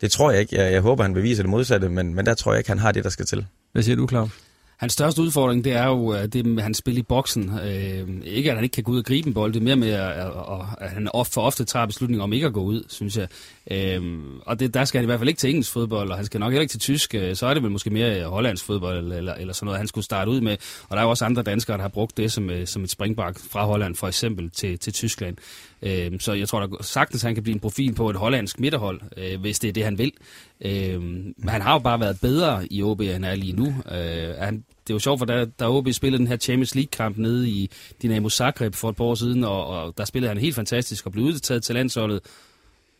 [0.00, 0.56] det tror jeg ikke.
[0.56, 2.92] Jeg, jeg håber, han beviser det modsatte, men, men der tror jeg ikke, han har
[2.92, 3.46] det, der skal til.
[3.72, 4.30] Hvad siger du, Claus?
[4.78, 7.50] Hans største udfordring, det er jo øh, det med hans spil i boksen.
[7.64, 9.76] Øh, ikke at han ikke kan gå ud og gribe en bold, det er mere
[9.76, 13.16] med, at, at, at han for ofte tager beslutninger om ikke at gå ud, synes
[13.16, 13.28] jeg.
[13.70, 14.02] Øh,
[14.46, 16.40] og det, der skal han i hvert fald ikke til engelsk fodbold, og han skal
[16.40, 17.14] nok heller ikke til tysk.
[17.14, 19.78] Øh, så er det vel måske mere øh, hollandsk fodbold, eller, eller, eller sådan noget,
[19.78, 20.56] han skulle starte ud med.
[20.88, 23.38] Og der er jo også andre danskere, der har brugt det som, som et springbak
[23.50, 25.36] fra Holland, for eksempel til, til Tyskland.
[25.82, 29.00] Øh, så jeg tror da sagtens, han kan blive en profil på et hollandsk midterhold,
[29.16, 30.12] øh, hvis det er det, han vil.
[30.60, 33.66] Øh, men han har jo bare været bedre i OB, end han er lige nu.
[33.66, 37.18] Øh, han, det er jo sjovt, for da, da OB spillede den her Champions League-kamp
[37.18, 37.70] nede i
[38.02, 41.12] Dynamo Zagreb for et par år siden, og, og der spillede han helt fantastisk og
[41.12, 42.20] blev udtaget til landsholdet.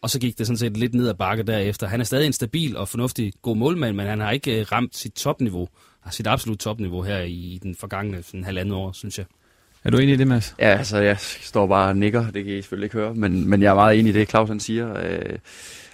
[0.02, 1.86] Og så gik det sådan set lidt ned ad bakke derefter.
[1.86, 4.96] Han er stadig en stabil og fornuftig god målmand, men han har ikke øh, ramt
[4.96, 5.68] sit topniveau,
[6.04, 9.26] altså sit absolut topniveau her i den forgangne sådan halvandet år, synes jeg.
[9.88, 10.54] Er du enig i det, Mads?
[10.58, 13.62] Ja, altså jeg står bare og nikker, det kan I selvfølgelig ikke høre, men, men
[13.62, 14.98] jeg er meget enig i det, Claus han siger.
[14.98, 15.38] Øh,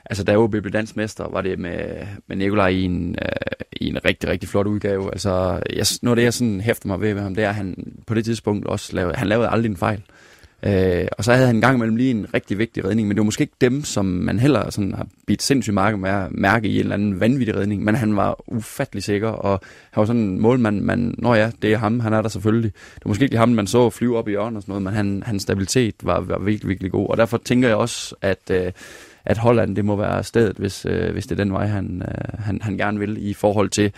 [0.04, 3.28] altså da OB blev dansk mester, var det med, med Nikolaj i en, øh,
[3.72, 5.12] i en rigtig, rigtig flot udgave.
[5.12, 7.54] Altså, jeg, noget af det, jeg sådan hæfter mig ved med ham, det er, at
[7.54, 10.02] han på det tidspunkt også lavede, han lavede aldrig en fejl.
[10.66, 13.20] Øh, og så havde han en gang imellem lige en rigtig vigtig redning, men det
[13.20, 16.74] var måske ikke dem, som man heller sådan har bidt sindssygt mærke, med mærke i
[16.74, 20.40] en eller anden vanvittig redning, men han var ufattelig sikker, og han var sådan en
[20.40, 22.72] målmand, man, nå ja, det er ham, han er der selvfølgelig.
[22.94, 24.92] Det var måske ikke ham, man så flyve op i hjørnet og sådan noget, men
[24.92, 28.72] han, hans stabilitet var, var virkelig, virkelig god, og derfor tænker jeg også, at øh,
[29.24, 32.44] at Holland det må være stedet, hvis, øh, hvis det er den vej, han, øh,
[32.44, 33.92] han, han gerne vil i forhold til,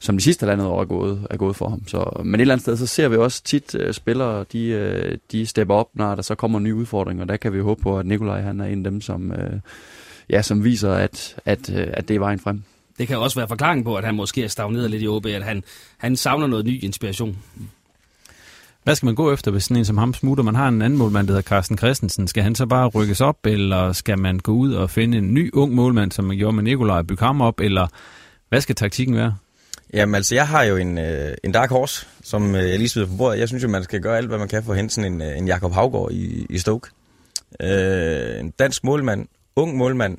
[0.00, 1.88] som de sidste landet år er gået, er gået for ham.
[1.88, 5.18] Så, men et eller andet sted, så ser vi også tit uh, spillere, de, uh,
[5.32, 7.24] de stepper op, når der så kommer nye udfordringer.
[7.24, 9.60] Der kan vi håbe på, at Nikolaj han er en af dem, som, uh,
[10.30, 12.62] ja, som viser, at, at, uh, at det er vejen frem.
[12.98, 15.44] Det kan også være forklaring på, at han måske er stagneret lidt i OB, at
[15.44, 15.64] han,
[15.98, 17.38] han savner noget ny inspiration.
[18.86, 20.44] Hvad skal man gå efter, hvis sådan en som ham smutter?
[20.44, 22.28] Man har en anden målmand, der hedder Carsten Christensen.
[22.28, 25.50] Skal han så bare rykkes op, eller skal man gå ud og finde en ny
[25.52, 27.86] ung målmand, som man gjorde med Nikolaj, og bygge ham op, eller
[28.48, 29.36] hvad skal taktikken være?
[29.92, 33.08] Jamen altså, jeg har jo en, øh, en dark horse, som øh, jeg lige smider
[33.08, 33.38] på bordet.
[33.38, 35.22] Jeg synes jo, man skal gøre alt, hvad man kan for at hente sådan en,
[35.22, 36.90] øh, en Jakob Havgård i, i Stoke.
[37.60, 40.18] Øh, en dansk målmand, ung målmand.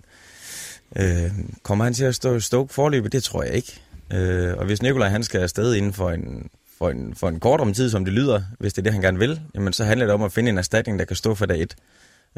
[0.95, 1.31] Øh,
[1.63, 3.11] kommer han til at stå i Stoke forløbet?
[3.11, 3.81] Det tror jeg ikke.
[4.13, 7.61] Øh, og hvis Nikolaj han skal afsted inden for en, for en, for en kort
[7.61, 10.05] om tid, som det lyder, hvis det er det, han gerne vil, jamen så handler
[10.05, 11.75] det om at finde en erstatning, der kan stå for dag et.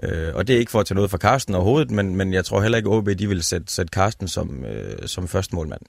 [0.03, 2.45] Øh, og det er ikke for at tage noget fra Karsten overhovedet, men, men jeg
[2.45, 5.81] tror heller ikke, at OB de vil sætte, sætte Karsten som, øh, som første målmand.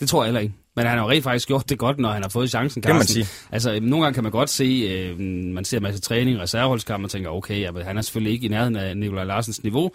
[0.00, 0.54] Det tror jeg heller ikke.
[0.76, 3.16] Men han har jo rent faktisk gjort det godt, når han har fået chancen, Carsten.
[3.16, 3.26] Det man sige.
[3.52, 5.20] Altså, nogle gange kan man godt se, øh,
[5.54, 8.48] man ser en masse træning, reserveholdskamp, og tænker, okay, ja, han er selvfølgelig ikke i
[8.48, 9.90] nærheden af Nikolaj Larsens niveau,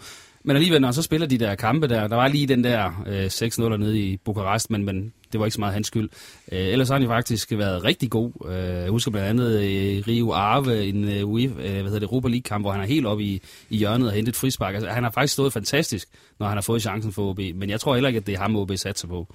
[0.46, 3.04] men alligevel, når han så spiller de der kampe der, der var lige den der
[3.06, 6.08] øh, 6-0 nede i Bukarest, men, men det var ikke så meget hans skyld.
[6.52, 8.32] Øh, ellers har han jo faktisk været rigtig god.
[8.48, 12.02] Øh, jeg husker blandt andet øh, Rio Arve, en øh, UEFA, øh, hvad hedder det,
[12.02, 14.74] Europa League-kamp, hvor han er helt oppe i, i hjørnet og hentet frispark.
[14.74, 17.80] Altså, han har faktisk stået fantastisk, når han har fået chancen for OB, men jeg
[17.80, 19.34] tror heller ikke, at det er ham, OB satser på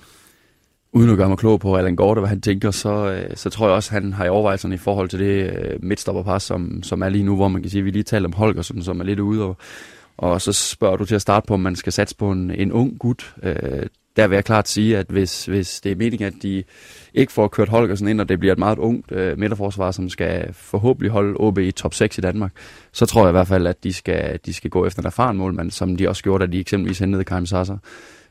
[0.94, 3.68] uden at gøre mig klog på Allan Gorte, hvad han tænker, så, øh, så tror
[3.68, 7.02] jeg også, at han har i overvejelserne i forhold til det øh, midtstopperpar, som, som
[7.02, 9.04] er lige nu, hvor man kan sige, at vi lige taler om Holgersen, som er
[9.04, 9.58] lidt ude, og,
[10.18, 12.72] og så spørger du til at starte på, om man skal satse på en, en
[12.72, 13.36] ung gut.
[13.44, 16.64] Øh, der vil jeg klart sige, at hvis, hvis det er meningen, at de
[17.14, 20.54] ikke får kørt Holgersen ind, og det bliver et meget ungt øh, midterforsvar, som skal
[20.54, 22.52] forhåbentlig holde OB i top 6 i Danmark,
[22.92, 25.38] så tror jeg i hvert fald, at de skal, de skal gå efter en erfaren
[25.38, 27.78] målmand, som de også gjorde, da de eksempelvis hentede Karim Sasser.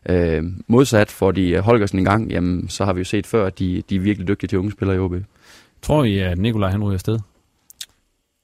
[0.09, 3.59] Øh, modsat får de Holgersen i gang, jamen, så har vi jo set før, at
[3.59, 5.14] de, de er virkelig dygtige til unge spillere i OB.
[5.83, 7.18] Tror I, at Nikolaj han ryger afsted?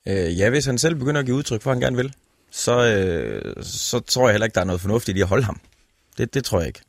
[0.09, 2.12] Øh, ja, hvis han selv begynder at give udtryk for, at han gerne vil,
[2.50, 5.61] så, øh, så tror jeg heller ikke, der er noget fornuftigt i at holde ham.
[6.18, 6.81] Det, det tror jeg ikke.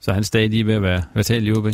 [0.00, 1.66] Så er han stadig ved at være, være talt i OB?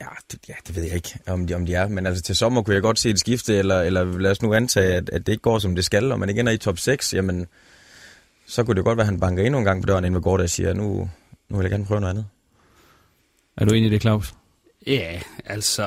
[0.00, 1.88] Ja det, ja, det ved jeg ikke, om de, om de er.
[1.88, 4.54] Men altså til sommer kunne jeg godt se et skifte, eller, eller lad os nu
[4.54, 6.78] antage, at, at det ikke går, som det skal, og man igen er i top
[6.78, 7.46] 6, jamen,
[8.46, 10.22] så kunne det godt være, at han banker endnu en gang på døren, inden vi
[10.22, 11.10] går der og siger, nu,
[11.50, 12.26] nu vil jeg gerne prøve noget andet.
[13.56, 14.34] Er du enig i det, Claus?
[14.86, 15.86] Ja, altså,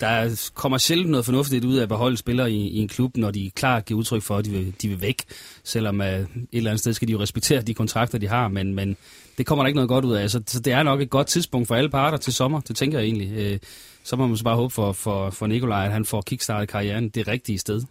[0.00, 3.30] der kommer sjældent noget fornuftigt ud af at beholde spillere i, i en klub, når
[3.30, 5.22] de klart giver udtryk for, at de vil, de vil væk.
[5.64, 8.74] Selvom uh, et eller andet sted skal de jo respektere de kontrakter, de har, men,
[8.74, 8.96] men
[9.38, 10.30] det kommer der ikke noget godt ud af.
[10.30, 12.98] Så, så det er nok et godt tidspunkt for alle parter til sommer, det tænker
[12.98, 13.52] jeg egentlig.
[13.52, 13.58] Uh,
[14.04, 17.08] så må man så bare håbe for, for, for Nikolaj, at han får kickstartet karrieren
[17.08, 17.82] det rigtige sted.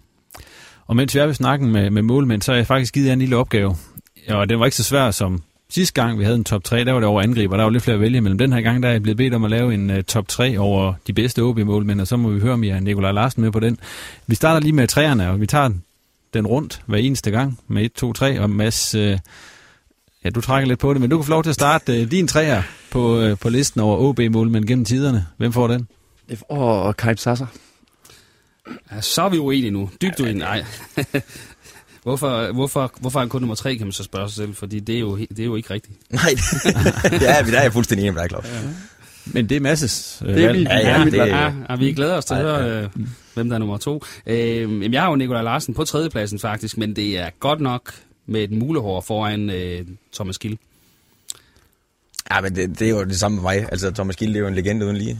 [0.85, 3.13] Og mens vi er ved snakken med, med målmænd, så har jeg faktisk givet jer
[3.13, 3.75] en lille opgave.
[4.29, 6.91] Og den var ikke så svær som sidste gang, vi havde en top 3, der
[6.91, 7.57] var det over angriber.
[7.57, 8.37] Der var lidt flere at vælge mellem.
[8.37, 10.59] Den her gang, der er jeg blevet bedt om at lave en uh, top 3
[10.59, 13.51] over de bedste OB-målmænd, og så må vi høre, om I har Nikolaj Larsen med
[13.51, 13.79] på den.
[14.27, 15.69] Vi starter lige med træerne, og vi tager
[16.33, 19.01] den rundt hver eneste gang med 1, 2, 3, og Mads, uh,
[20.23, 22.11] ja, du trækker lidt på det, men du kan få lov til at starte uh,
[22.11, 25.25] din træer på, uh, på listen over OB-målmænd gennem tiderne.
[25.37, 25.87] Hvem får den?
[26.29, 27.47] Det får Kaib Sasser.
[28.91, 29.89] Ja, så er vi uenige nu.
[30.01, 30.39] Dybt uenige.
[30.39, 30.65] Nej.
[32.07, 34.79] Hvorfor, hvorfor, hvorfor er han kun nummer tre, kan man så spørge sig selv, fordi
[34.79, 35.99] det er jo, det er jo ikke rigtigt.
[36.11, 36.31] Nej,
[37.21, 38.45] ja, der er jeg fuldstændig enig med dig, Claus.
[38.45, 38.69] Ja.
[39.25, 42.17] Men det er Masses øh, det er vi, ja, ja, det, ja, ja, vi glæder
[42.17, 42.89] os til at høre, øh,
[43.33, 44.03] hvem der er nummer to.
[44.27, 47.93] Øh, jeg har jo Nikolaj Larsen på tredjepladsen faktisk, men det er godt nok
[48.25, 50.57] med et mulehår foran øh, Thomas Gill.
[52.31, 53.67] Ja, men det, det er jo det samme med mig.
[53.71, 55.19] Altså, Thomas Gill det er jo en legende uden lige.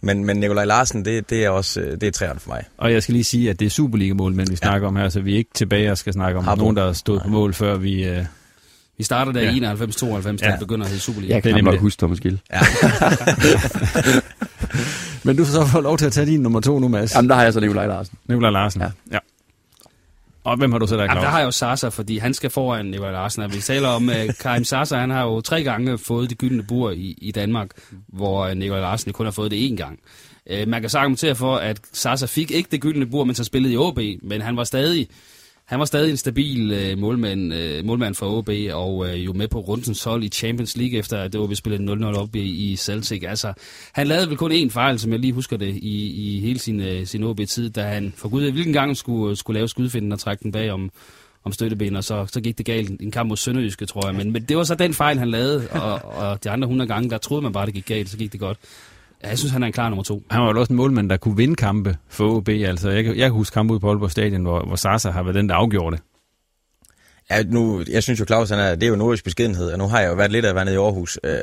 [0.00, 2.64] Men, men Nikolaj Larsen, det, det er også det er træerne for mig.
[2.78, 4.88] Og jeg skal lige sige, at det er Superliga-mål, men vi snakker ja.
[4.88, 6.60] om her, så vi er ikke tilbage og skal snakke om Harbo.
[6.60, 8.10] nogen, der har stået på mål, før vi...
[8.10, 8.16] Uh...
[8.98, 9.74] Vi starter der i ja.
[9.74, 10.56] 91-92, da ja.
[10.58, 11.34] begynder at hedde Superliga.
[11.34, 12.40] Jeg kan nemlig huske Thomas Gill.
[12.52, 12.60] Ja.
[15.24, 17.14] men du får så få lov til at tage din nummer to nu, Mads.
[17.14, 18.18] Jamen, der har jeg så Nikolaj Larsen.
[18.28, 18.90] Nikolaj Larsen, ja.
[19.12, 19.18] ja.
[20.44, 21.22] Og hvem har du så der, Claus?
[21.22, 23.52] der har jeg jo Sasa, fordi han skal foran Nikolaj Larsen.
[23.52, 26.90] Vi taler om uh, Karim Sasa, han har jo tre gange fået det gyldne bur
[26.90, 27.70] i, i Danmark,
[28.08, 29.98] hvor uh, Nikolaj Larsen kun har fået det én gang.
[30.52, 33.44] Uh, man kan så argumentere for, at Sasa fik ikke det gyldne bur, mens han
[33.44, 35.08] spillede i OB, men han var stadig
[35.74, 39.48] han var stadig en stabil øh, målmand, øh, målmand for OB, og øh, jo med
[39.48, 43.22] på rundens hold i Champions League, efter at OB spillede 0-0 op i, i Celtic.
[43.28, 43.52] Altså,
[43.92, 46.80] han lavede vel kun én fejl, som jeg lige husker det, i, i hele sin,
[46.80, 50.18] øh, sin OB-tid, da han for gud hvilken gang skulle, øh, skulle lave skudfinden og
[50.18, 50.90] trække den bag om,
[51.44, 54.14] om støtteben, og så, så gik det galt en kamp mod Sønderjyske, tror jeg.
[54.14, 57.10] Men, men det var så den fejl, han lavede, og, og de andre 100 gange,
[57.10, 58.58] der troede man bare, det gik galt, så gik det godt.
[59.24, 60.22] Ja, jeg synes, han er en klar nummer to.
[60.30, 62.48] Han var jo også en målmand, der kunne vinde kampe for OB.
[62.48, 65.34] Altså, jeg, jeg kan huske kampe ude på Aalborg Stadion, hvor, hvor Sasa har været
[65.34, 66.04] den, der afgjorde det.
[67.30, 69.86] Ja, nu, jeg synes jo, Claus, han er, det er jo nordisk beskedenhed, og nu
[69.88, 71.18] har jeg jo været lidt af at være nede i Aarhus.
[71.24, 71.34] Øh,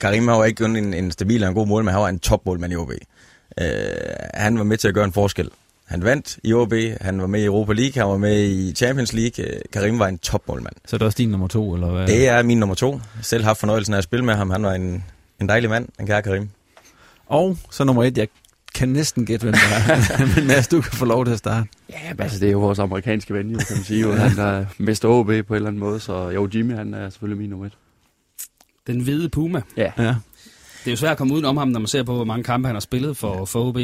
[0.00, 2.18] Karim har jo ikke kun en, en stabil og en god målmand, han var en
[2.18, 2.90] topmålmand i OB.
[3.60, 3.66] Øh,
[4.34, 5.50] han var med til at gøre en forskel.
[5.86, 9.12] Han vandt i OB, han var med i Europa League, han var med i Champions
[9.12, 9.44] League.
[9.46, 10.74] Øh, Karim var en topmålmand.
[10.86, 12.06] Så er det også din nummer to, eller hvad?
[12.06, 12.92] Det er min nummer to.
[12.92, 14.50] Jeg selv har haft fornøjelsen af at spille med ham.
[14.50, 15.04] Han var en,
[15.40, 16.48] en dejlig mand, en kære Karim.
[17.26, 18.28] Og så nummer et, jeg
[18.74, 20.26] kan næsten gætte, hvem det er.
[20.36, 21.68] Men Mads, du kan få lov til at starte.
[21.90, 24.00] Ja, altså det er jo vores amerikanske ven, jo, kan man sige.
[24.00, 24.12] Jo.
[24.12, 27.38] Han er mester OB på en eller anden måde, så jo, Jimmy han er selvfølgelig
[27.38, 27.72] min nummer et.
[28.86, 29.62] Den hvide Puma.
[29.76, 29.92] Ja.
[29.98, 30.14] ja.
[30.84, 32.44] Det er jo svært at komme ud om ham, når man ser på, hvor mange
[32.44, 33.78] kampe han har spillet for, for OB.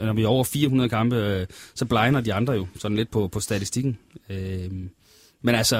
[0.00, 3.28] Når vi er over 400 kampe, øh, så blegner de andre jo sådan lidt på,
[3.28, 3.98] på statistikken.
[4.30, 4.70] Øh,
[5.42, 5.76] men altså,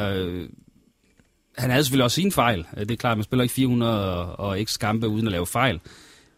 [1.58, 2.66] han havde selvfølgelig også sin fejl.
[2.78, 5.46] Det er klart, at man spiller ikke 400 og, og ikke kampe uden at lave
[5.46, 5.80] fejl.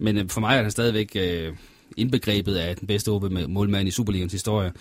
[0.00, 1.52] Men øh, for mig er han stadigvæk øh,
[1.96, 4.72] indbegrebet af den bedste OB målmand i Superligans historie.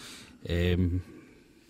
[0.49, 0.77] Øh,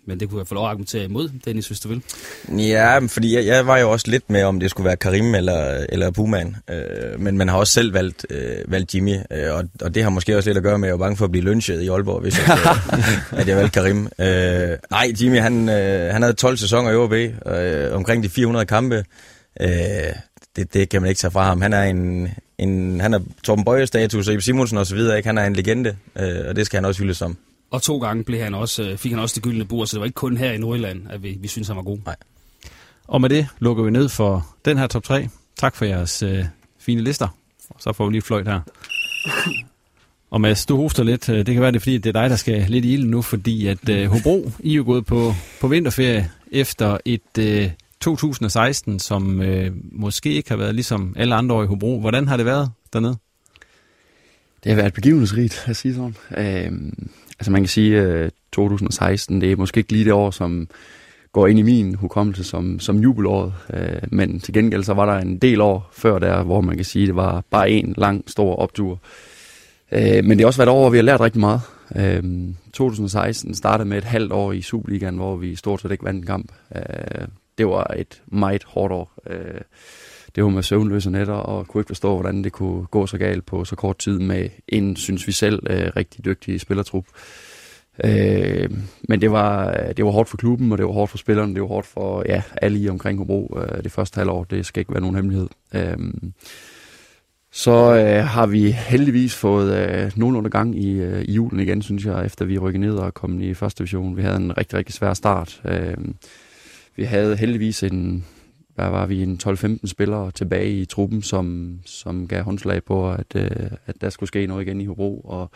[0.06, 2.02] men det kunne jeg få lov at argumentere imod, Dennis, hvis du vil.
[2.48, 5.86] Ja, fordi jeg, jeg var jo også lidt med, om det skulle være Karim eller,
[5.88, 6.56] eller Puman.
[6.70, 10.10] Øh, men man har også selv valgt, øh, valgt Jimmy, øh, og, og det har
[10.10, 11.88] måske også lidt at gøre med, at jeg var bange for at blive lynchet i
[11.88, 12.58] Aalborg, hvis jeg,
[13.40, 14.08] at jeg valgte Karim.
[14.18, 18.66] Øh, nej, Jimmy, han, øh, han havde 12 sæsoner i OB, øh, omkring de 400
[18.66, 19.04] kampe.
[19.60, 19.68] Øh,
[20.56, 21.60] det, det kan man ikke tage fra ham.
[21.60, 22.28] Han er en,
[22.58, 25.26] en han er Torben Bøje-status, og Simonsen og så videre, ikke?
[25.26, 27.36] Han er en legende, øh, og det skal han også hyldes som.
[27.70, 30.00] Og to gange blev han også, øh, fik han også det gyldne bord, så det
[30.00, 31.98] var ikke kun her i Nordjylland, at vi, vi synes, han var god.
[32.06, 32.16] Nej.
[33.08, 35.28] Og med det lukker vi ned for den her top 3.
[35.56, 36.44] Tak for jeres øh,
[36.78, 37.28] fine lister.
[37.70, 38.60] Og så får vi lige fløjt her.
[40.30, 41.28] Og Mads, du hoster lidt.
[41.28, 43.10] Øh, det kan være, det er, fordi det er dig, der skal lidt i ilden
[43.10, 47.70] nu, fordi at øh, Hobro, I er jo gået på, på vinterferie efter et øh,
[48.00, 52.00] 2016, som øh, måske ikke har været ligesom alle andre år i Hobro.
[52.00, 53.16] Hvordan har det været dernede?
[54.64, 56.16] Det har været begivenhedsrigt, at sige sådan.
[56.36, 56.92] Øh,
[57.38, 60.68] altså man kan sige, at øh, 2016, det er måske ikke lige det år, som
[61.32, 63.52] går ind i min hukommelse som, som jubelåret.
[63.74, 66.84] Øh, men til gengæld så var der en del år før der, hvor man kan
[66.84, 68.98] sige, at det var bare en lang, stor optur.
[69.92, 71.60] Øh, men det har også været et år, hvor vi har lært rigtig meget.
[71.96, 72.22] Øh,
[72.72, 76.26] 2016 startede med et halvt år i Superligaen, hvor vi stort set ikke vandt en
[76.26, 76.52] kamp.
[76.76, 77.28] Øh,
[77.60, 79.12] det var et meget hårdt år.
[79.26, 79.60] Øh,
[80.34, 83.46] det var med søvnløse nætter, og kunne ikke forstå, hvordan det kunne gå så galt
[83.46, 87.04] på så kort tid med en, synes vi selv, øh, rigtig dygtig spillertrup.
[88.04, 88.70] Øh,
[89.08, 91.54] men det var, øh, det var hårdt for klubben, og det var hårdt for spillerne,
[91.54, 94.44] det var hårdt for ja, alle i omkring Hobro øh, det første halvår.
[94.44, 95.48] Det skal ikke være nogen hemmelighed.
[95.74, 95.98] Øh,
[97.52, 102.06] så øh, har vi heldigvis fået øh, nogenlunde gang i, øh, i julen igen, synes
[102.06, 104.16] jeg, efter vi rykkede ned og kom i første division.
[104.16, 105.62] Vi havde en rigtig, rigtig svær start.
[105.64, 105.96] Øh,
[107.00, 108.24] vi havde heldigvis en,
[108.74, 113.36] hvad var vi, en 12-15 spillere tilbage i truppen, som, som gav håndslag på, at,
[113.36, 115.50] øh, at der skulle ske noget igen i Hobro, og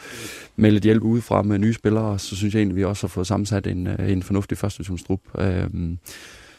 [0.57, 3.09] med lidt hjælp udefra med nye spillere, så synes jeg egentlig, at vi også har
[3.09, 5.21] fået sammensat en, øh, en fornuftig første divisionstrup.
[5.39, 5.67] Øh,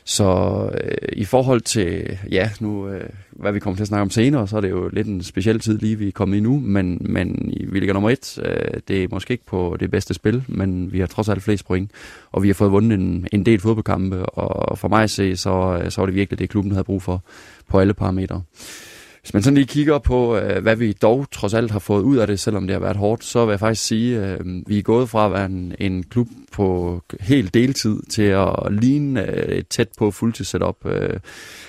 [0.08, 4.10] så øh, i forhold til, ja, nu, øh, hvad vi kommer til at snakke om
[4.10, 6.60] senere, så er det jo lidt en speciel tid lige, vi er kommet i nu,
[6.60, 8.40] men, men vi ligger nummer et.
[8.44, 11.68] Øh, det er måske ikke på det bedste spil, men vi har trods alt flest
[11.68, 11.92] point,
[12.32, 15.80] og vi har fået vundet en, en del fodboldkampe, og for mig at se, så,
[15.84, 17.24] øh, så var det virkelig det, klubben havde brug for
[17.70, 18.42] på alle parametre.
[19.22, 22.18] Hvis man sådan lige kigger på, øh, hvad vi dog trods alt har fået ud
[22.18, 24.78] af det, selvom det har været hårdt, så vil jeg faktisk sige, at øh, vi
[24.78, 29.58] er gået fra at være en, en klub på helt deltid til at ligne øh,
[29.58, 30.86] et tæt på fuldtids setup.
[30.86, 31.20] Øh.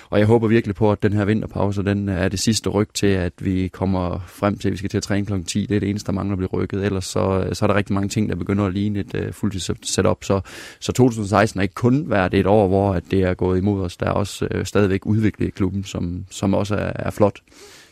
[0.09, 3.07] Og jeg håber virkelig på, at den her vinterpause, den er det sidste ryg til,
[3.07, 5.43] at vi kommer frem til, at vi skal til at træne kl.
[5.43, 5.65] 10.
[5.65, 6.85] Det er det eneste, der mangler at blive rykket.
[6.85, 9.33] Ellers så, øh, så er der rigtig mange ting, der begynder at ligne et uh,
[9.33, 10.23] fuldtids setup.
[10.23, 10.41] Så,
[10.79, 13.97] så 2016 er ikke kun været et år, hvor at det er gået imod os.
[13.97, 17.39] Der er også uh, stadigvæk udviklet i klubben, som, som også er, er flot.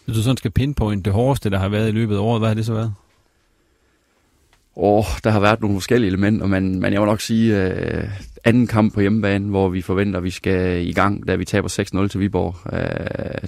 [0.05, 2.49] Hvis du sådan skal pinpoint det hårdeste, der har været i løbet af året, hvad
[2.49, 2.93] har det så været?
[4.77, 8.09] Åh, der har været nogle forskellige elementer, men, men jeg må nok sige, øh,
[8.43, 12.01] anden kamp på hjemmebane, hvor vi forventer, at vi skal i gang, da vi taber
[12.03, 12.73] 6-0 til Viborg.
[12.73, 13.47] Øh,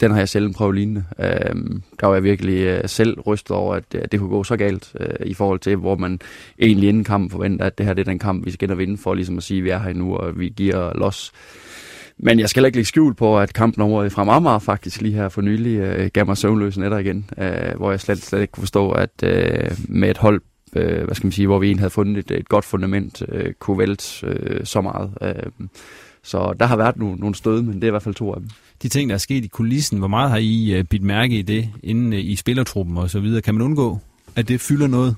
[0.00, 1.04] den har jeg selv prøvet lignende.
[1.18, 1.54] Øh,
[2.00, 4.92] der var jeg virkelig øh, selv rystet over, at, at det kunne gå så galt
[5.00, 6.20] øh, i forhold til, hvor man
[6.58, 8.78] egentlig inden kampen forventer, at det her det er den kamp, vi skal ind og
[8.78, 11.32] vinde for, ligesom at sige, at vi er her nu, og vi giver los.
[12.18, 15.28] Men jeg skal ikke lægge skjul på, at kampen over fra Marmar faktisk lige her
[15.28, 18.62] for nylig øh, gav mig søvnløse netter igen, øh, hvor jeg slet, slet ikke kunne
[18.62, 20.42] forstå, at øh, med et hold,
[20.76, 23.52] øh, hvad skal man sige, hvor vi egentlig havde fundet et, et godt fundament, øh,
[23.52, 25.10] kunne vælte øh, så meget.
[25.22, 25.66] Øh,
[26.22, 28.40] så der har været nogle, nogle stød, men det er i hvert fald to af
[28.40, 28.48] dem.
[28.82, 31.42] De ting, der er sket i kulissen, hvor meget har I uh, bidt mærke i
[31.42, 33.42] det inden uh, i spillertruppen og så videre?
[33.42, 33.98] Kan man undgå,
[34.36, 35.16] at det fylder noget?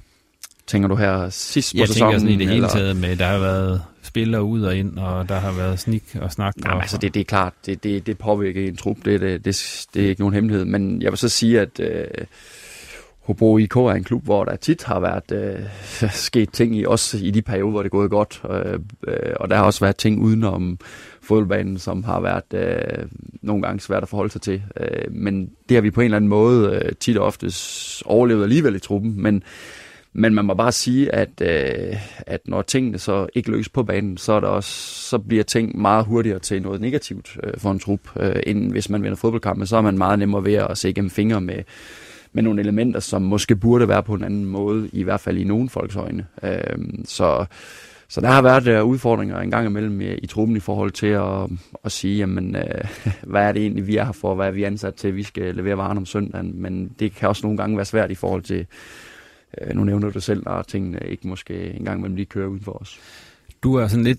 [0.67, 2.13] Tænker du her sidst på jeg sæsonen?
[2.13, 3.83] Jeg tænker sådan i det hele taget med, der har været
[4.17, 6.57] spillere ud og ind, og der har været snik og snak.
[6.57, 9.45] Nej, og, altså det, det er klart, det, det, det påvirker en trup, det, det,
[9.45, 12.07] det, det er ikke nogen hemmelighed, men jeg vil så sige, at øh,
[13.21, 17.19] Hobro IK er en klub, hvor der tit har været øh, sket ting i, også
[17.19, 19.97] i de perioder, hvor det er gået godt, øh, øh, og der har også været
[19.97, 20.79] ting udenom
[21.23, 23.09] fodboldbanen, som har været øh,
[23.43, 26.17] nogle gange svært at forholde sig til, øh, men det har vi på en eller
[26.17, 27.53] anden måde øh, tit og ofte
[28.05, 29.43] overlevet alligevel i truppen, men
[30.19, 31.97] men man må bare sige, at, øh,
[32.27, 34.71] at når tingene så ikke lykkes på banen, så, er der også,
[35.09, 38.01] så bliver ting meget hurtigere til noget negativt øh, for en trup.
[38.21, 41.11] Øh, end hvis man vinder fodboldkampe, så er man meget nemmere ved at se gennem
[41.11, 41.63] fingre med,
[42.33, 45.45] med nogle elementer, som måske burde være på en anden måde, i hvert fald i
[45.45, 46.27] nogen folks øjne.
[46.43, 47.45] Øh, så,
[48.09, 51.07] så der har været øh, udfordringer en gang imellem i, i truppen i forhold til
[51.07, 51.51] at,
[51.85, 52.85] at sige, jamen, øh,
[53.31, 55.55] hvad er det egentlig, vi er her for, hvad er vi ansat til, vi skal
[55.55, 58.67] levere varen om søndagen, men det kan også nogle gange være svært i forhold til,
[59.75, 62.99] nu nævner du selv, når tingene ikke måske engang mellem lige kører uden for os.
[63.63, 64.19] Du har sådan lidt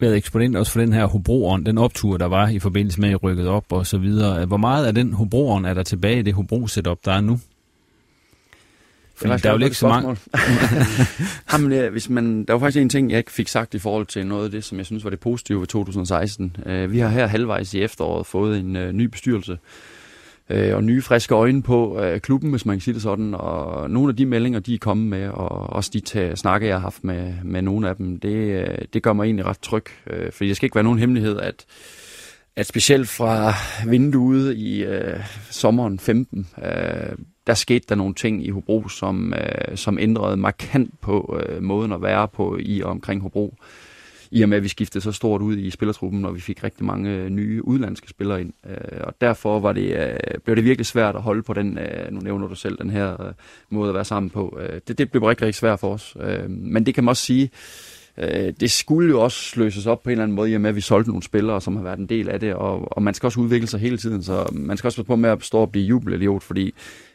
[0.00, 3.12] været eksponent også for den her Hobro'eren, den optur, der var i forbindelse med, at
[3.12, 4.46] I rykket op og så videre.
[4.46, 7.40] Hvor meget af den Hobro'eren er der tilbage i det Hobro-setup, der er nu?
[9.22, 10.16] Det der er jo ikke så mange...
[11.52, 14.06] Jamen, ja, hvis man, der var faktisk en ting, jeg ikke fik sagt i forhold
[14.06, 16.56] til noget af det, som jeg synes var det positive ved 2016.
[16.66, 19.58] Uh, vi har her halvvejs i efteråret fået en uh, ny bestyrelse,
[20.50, 23.34] øh, og nye friske øjne på øh, klubben, hvis man kan sige det sådan.
[23.34, 26.74] Og nogle af de meldinger, de er kommet med, og også de tæ- snakke, jeg
[26.74, 28.34] har haft med, med nogle af dem, det,
[28.68, 29.84] øh, det gør mig egentlig ret tryg.
[30.06, 31.66] Øh, fordi det skal ikke være nogen hemmelighed, at
[32.56, 33.54] at specielt fra
[33.86, 35.20] vinduet i øh,
[35.50, 37.16] sommeren 15, øh,
[37.46, 41.92] der skete der nogle ting i Hobro, som, øh, som ændrede markant på øh, måden
[41.92, 43.54] at være på i og omkring Hobro.
[44.34, 46.84] I og med, at vi skiftede så stort ud i spillertruppen, og vi fik rigtig
[46.84, 48.52] mange øh, nye udlandske spillere ind.
[48.66, 52.12] Øh, og derfor var det, øh, blev det virkelig svært at holde på den, øh,
[52.12, 53.32] nu nævner du selv, den her øh,
[53.70, 54.58] måde at være sammen på.
[54.60, 56.16] Øh, det, det blev rigtig, rigtig svært for os.
[56.20, 57.50] Øh, men det kan man også sige,
[58.18, 60.70] øh, det skulle jo også løses op på en eller anden måde, i og med,
[60.70, 63.14] at vi solgte nogle spillere, som har været en del af det, og, og man
[63.14, 65.58] skal også udvikle sig hele tiden, så man skal også passe på med at stå
[65.58, 66.74] og blive jubelidiot, fordi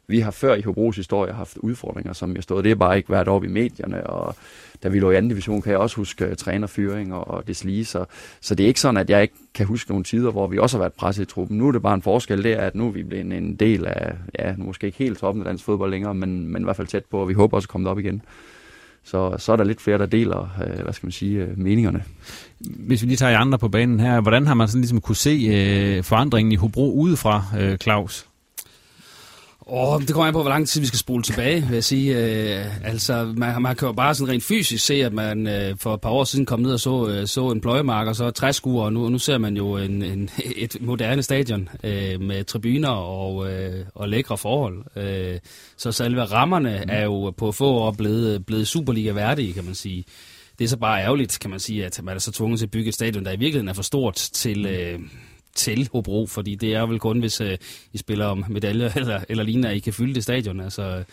[0.10, 2.64] vi har før i Hobros historie haft udfordringer, som jeg stod.
[2.64, 4.36] Det er bare ikke været op i medierne, og
[4.84, 7.86] da vi lå i anden division, kan jeg også huske øh, trænerfyring og, og deslige.
[7.86, 8.06] Så,
[8.42, 10.78] så det er ikke sådan, at jeg ikke kan huske nogle tider, hvor vi også
[10.78, 11.58] har været presset i truppen.
[11.58, 13.86] Nu er det bare en forskel, det er, at nu er vi blevet en del
[13.86, 16.76] af, ja, nu måske ikke helt toppen af dansk fodbold længere, men, men i hvert
[16.76, 18.22] fald tæt på, og vi håber også at komme op igen.
[19.04, 22.04] Så, så er der lidt flere, der deler, øh, hvad skal man sige, øh, meningerne.
[22.60, 25.50] Hvis vi lige tager andre på banen her, hvordan har man sådan ligesom kunne se
[25.52, 28.29] øh, forandringen i Hobro udefra, øh, Claus?
[29.72, 32.18] Oh, det kommer an på, hvor lang tid vi skal spole tilbage, vil jeg sige.
[32.18, 35.94] Øh, altså, man, man kan jo bare sådan rent fysisk se, at man øh, for
[35.94, 38.84] et par år siden kom ned og så, øh, så en pløjemark og så træskuer,
[38.86, 43.52] og nu, nu ser man jo en, en, et moderne stadion øh, med tribuner og,
[43.52, 44.84] øh, og lækre forhold.
[44.96, 45.40] Øh,
[45.78, 46.90] så selve rammerne mm.
[46.92, 50.04] er jo på få år blevet, blevet Superliga-værdige, kan man sige.
[50.60, 52.72] Det er så bare ærgerligt, kan man sige, at man er så tvunget til at
[52.72, 54.66] bygge et stadion, der i virkeligheden er for stort til...
[54.66, 55.00] Øh,
[55.60, 57.58] til Hobro, fordi det er vel kun, hvis øh,
[57.94, 60.60] I spiller om medaljer eller, eller lignende, at I kan fylde det stadion.
[60.60, 61.04] Altså,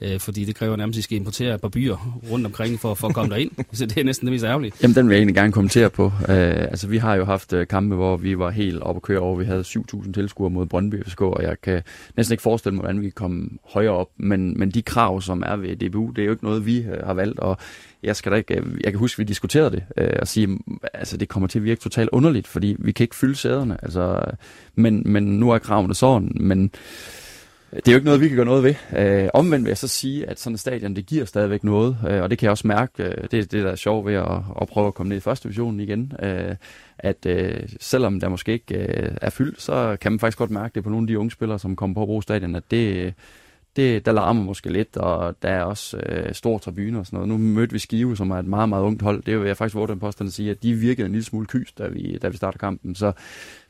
[0.00, 2.94] øh, fordi det kræver nærmest, at I skal importere et par byer rundt omkring for,
[2.94, 3.50] for at komme derind.
[3.72, 4.72] Så det er næsten det mest ærgerlige.
[4.82, 6.04] Jamen, den vil jeg egentlig gerne kommentere på.
[6.04, 9.18] Øh, altså, vi har jo haft øh, kampe, hvor vi var helt oppe at køre
[9.18, 9.36] over.
[9.36, 11.82] Vi havde 7.000 tilskuere mod Brøndby FSK, og jeg kan
[12.16, 14.08] næsten ikke forestille mig, hvordan vi kom højere op.
[14.16, 17.06] Men, men de krav, som er ved DBU, det er jo ikke noget, vi øh,
[17.06, 17.38] har valgt.
[17.38, 17.58] Og
[18.06, 20.46] jeg skal da ikke, øh, jeg kan huske, at vi diskuterede det, øh, og sige,
[20.46, 23.76] mm, altså det kommer til at virke totalt underligt, fordi vi kan ikke fylde sæderne,
[23.82, 24.20] altså,
[24.74, 26.70] men, men nu er kravene sådan, men
[27.72, 28.74] øh, det er jo ikke noget, vi kan gøre noget ved.
[28.96, 32.22] Øh, omvendt vil jeg så sige, at sådan et stadion, det giver stadigvæk noget, øh,
[32.22, 34.38] og det kan jeg også mærke, øh, det er det, der er sjovt ved at,
[34.60, 36.54] at prøve at komme ned i første division igen, øh,
[36.98, 40.74] at øh, selvom der måske ikke øh, er fyldt, så kan man faktisk godt mærke
[40.74, 43.14] det på nogle af de unge spillere, som kommer på at bruge stadion, at det,
[43.76, 47.28] det, der larmer måske lidt, og der er også øh, stor tribune og sådan noget.
[47.28, 49.22] Nu mødte vi Skive, som er et meget, meget ungt hold.
[49.22, 51.46] Det vil jeg faktisk våge den påstand at sige, at de virkede en lille smule
[51.46, 52.94] kys, da vi, da vi startede kampen.
[52.94, 53.12] Så,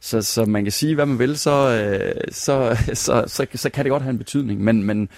[0.00, 3.84] så, så man kan sige, hvad man vil, så, øh, så, så, så, så kan
[3.84, 4.60] det godt have en betydning.
[4.60, 5.08] Men, men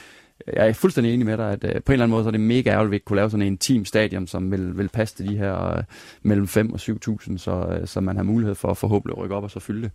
[0.47, 2.32] jeg er fuldstændig enig med dig, at øh, på en eller anden måde så er
[2.32, 4.89] det mega ærgerligt, at vi ikke kunne lave sådan en team stadion, som vil, vil
[4.89, 5.84] passe til de her øh,
[6.22, 9.43] mellem 5 og 7.000, så, øh, så man har mulighed for at forhåbentlig rykke op
[9.43, 9.91] og så fylde det.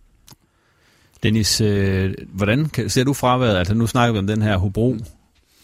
[1.24, 3.56] Dennis, øh, hvordan ser du fraværet?
[3.56, 4.96] Altså nu snakker vi om den her Hobro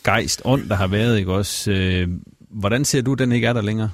[0.04, 1.70] gejst, ånd, der har været, ikke også?
[1.70, 2.08] Øh,
[2.50, 3.90] hvordan ser du, den ikke er der længere?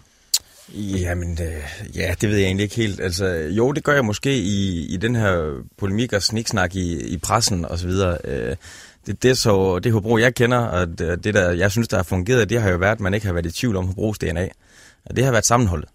[0.74, 3.00] Jamen, øh, ja, det ved jeg egentlig ikke helt.
[3.00, 7.16] Altså, jo, det gør jeg måske i, i den her polemik og sniksnak i, i
[7.16, 8.18] pressen og så videre.
[8.24, 8.56] Øh,
[9.06, 12.04] det, det, så, det Hobro, jeg kender, og det, det, der jeg synes, der har
[12.04, 14.48] fungeret, det har jo været, at man ikke har været i tvivl om Hobros DNA.
[15.04, 15.88] Og det har været sammenholdet.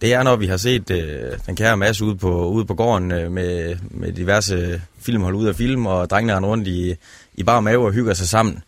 [0.00, 3.12] Det er, når vi har set øh, den kære masse ude på, ude på gården
[3.12, 6.94] øh, med, med diverse filmhold ud af film, og drengene render rundt i,
[7.34, 8.62] i bare mave og hygger sig sammen.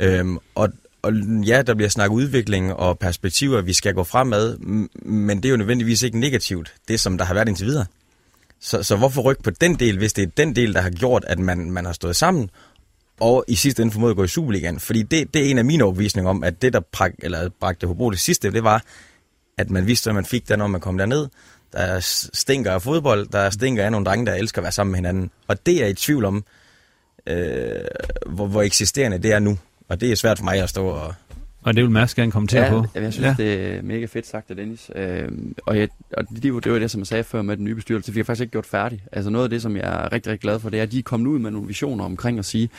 [0.00, 0.68] Øhm, og,
[1.02, 1.12] og
[1.46, 4.58] ja, der bliver snakket udvikling og perspektiver, vi skal gå fremad,
[5.02, 7.86] men det er jo nødvendigvis ikke negativt, det som der har været indtil videre.
[8.60, 11.24] Så, så hvorfor rykke på den del, hvis det er den del, der har gjort,
[11.26, 12.50] at man, man har stået sammen,
[13.20, 14.80] og i sidste ende formået at gå i Superligaen?
[14.80, 17.86] Fordi det, det er en af mine overbevisninger om, at det, der prak, eller bragte
[17.86, 18.82] Hobro det sidste, det var,
[19.58, 21.28] at man vidste, at man fik der, når man kom derned.
[21.72, 21.98] Der
[22.32, 25.30] stinker af fodbold, der stinker af nogle drenge, der elsker at være sammen med hinanden.
[25.48, 26.44] Og det er i tvivl om,
[27.26, 27.70] øh,
[28.26, 29.58] hvor, hvor eksisterende det er nu.
[29.88, 31.14] Og det er svært for mig at stå og...
[31.62, 32.86] Og det vil Mads gerne kommentere ja, på.
[32.94, 33.34] Jeg synes, ja.
[33.38, 34.90] det er mega fedt sagt af Dennis.
[34.94, 35.28] Øh,
[35.66, 38.12] og jeg, og det, det var det, som jeg sagde før med den nye bestyrelse.
[38.12, 39.02] Vi har faktisk ikke gjort færdig.
[39.12, 40.98] Altså noget af det, som jeg er rigtig, rigtig glad for, det er, at de
[40.98, 42.70] er kommet ud med nogle visioner omkring at sige,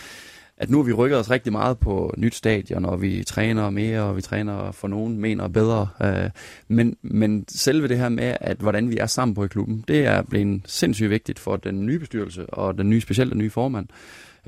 [0.60, 4.02] at nu har vi rykket os rigtig meget på nyt stadion, og vi træner mere,
[4.02, 5.88] og vi træner for nogen mener bedre.
[6.04, 6.30] Øh,
[6.68, 10.06] men, men selve det her med, at hvordan vi er sammen på i klubben, det
[10.06, 13.88] er blevet sindssygt vigtigt for den nye bestyrelse, og den nye, specielt den nye formand.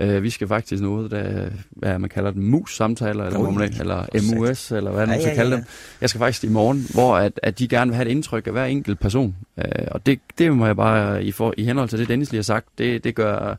[0.04, 4.72] Uh, vi skal faktisk noget, der, hvad man kalder det, mus-samtaler, eller, oh, eller MUS,
[4.72, 5.58] eller hvad man ja, skal ja, kalde ja.
[5.58, 5.66] dem.
[6.02, 8.54] Jeg skal faktisk i morgen, hvor at, at de gerne vil have et indtryk af
[8.54, 9.36] hver enkelt person.
[9.58, 12.38] Uh, og det, det må jeg bare, i, for, i henhold til det, Dennis lige
[12.38, 13.58] har sagt, det, det gør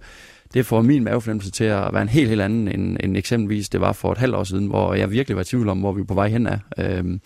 [0.54, 3.80] det får min mavefornemmelse til at være en helt, helt anden, end, end eksempelvis det
[3.80, 6.00] var for et halvt år siden, hvor jeg virkelig var i tvivl om, hvor vi
[6.00, 6.58] er på vej hen er.
[6.78, 7.20] Øhm,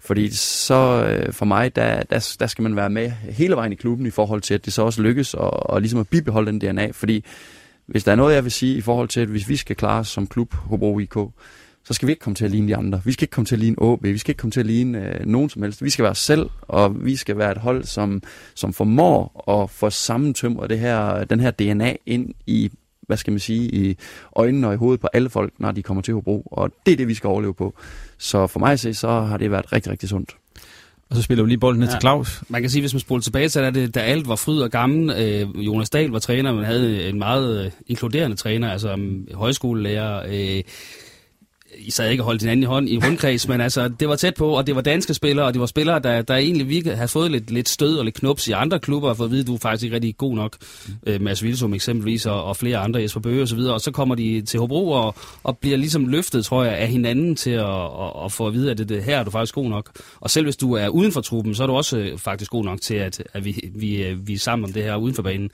[0.00, 3.74] fordi så øh, for mig, der, der, der skal man være med hele vejen i
[3.74, 6.60] klubben i forhold til, at det så også lykkes, og, og ligesom at bibeholde den
[6.60, 7.24] DNA, fordi
[7.86, 10.00] hvis der er noget, jeg vil sige i forhold til, at hvis vi skal klare
[10.00, 11.16] os som klub Hobro IK,
[11.84, 13.02] så skal vi ikke komme til at ligne de andre.
[13.04, 15.20] Vi skal ikke komme til at ligne OB, vi skal ikke komme til at ligne
[15.20, 15.84] øh, nogen som helst.
[15.84, 18.22] Vi skal være os selv, og vi skal være et hold, som,
[18.54, 22.70] som formår at få sammentømret det her, den her DNA ind i
[23.10, 23.96] hvad skal man sige, i
[24.36, 26.42] øjnene og i hovedet på alle folk, når de kommer til Hobro.
[26.46, 27.74] Og det er det, vi skal overleve på.
[28.18, 30.36] Så for mig at se, så har det været rigtig, rigtig sundt.
[31.10, 31.92] Og så spiller vi lige bolden ned ja.
[31.92, 32.42] til Claus.
[32.48, 34.70] Man kan sige, hvis man spoler tilbage, så er det, da alt var fryd og
[34.70, 35.10] gammel.
[35.10, 40.22] Øh, Jonas Dahl var træner, men havde en meget øh, inkluderende træner, altså um, højskolelærer.
[40.28, 40.62] Øh,
[41.78, 44.34] i sad ikke og holdt hinanden i hånd i rundkreds, men altså, det var tæt
[44.34, 47.08] på, og det var danske spillere, og det var spillere, der, der egentlig virkelig havde
[47.08, 49.54] fået lidt, lidt stød og lidt knups i andre klubber, for at vide, at du
[49.54, 50.56] er faktisk ikke rigtig god nok.
[51.06, 53.90] Øh, Mads Vilsum eksempelvis, og, og flere andre, Jesper Bøge og så videre, og så
[53.90, 57.66] kommer de til Hobro og, og bliver ligesom løftet, tror jeg, af hinanden til at,
[57.66, 59.90] at, at få at vide, at det, det, her er du faktisk god nok.
[60.20, 62.64] Og selv hvis du er uden for truppen, så er du også øh, faktisk god
[62.64, 65.22] nok til, at, at vi, vi, øh, vi er sammen om det her uden for
[65.22, 65.50] banen.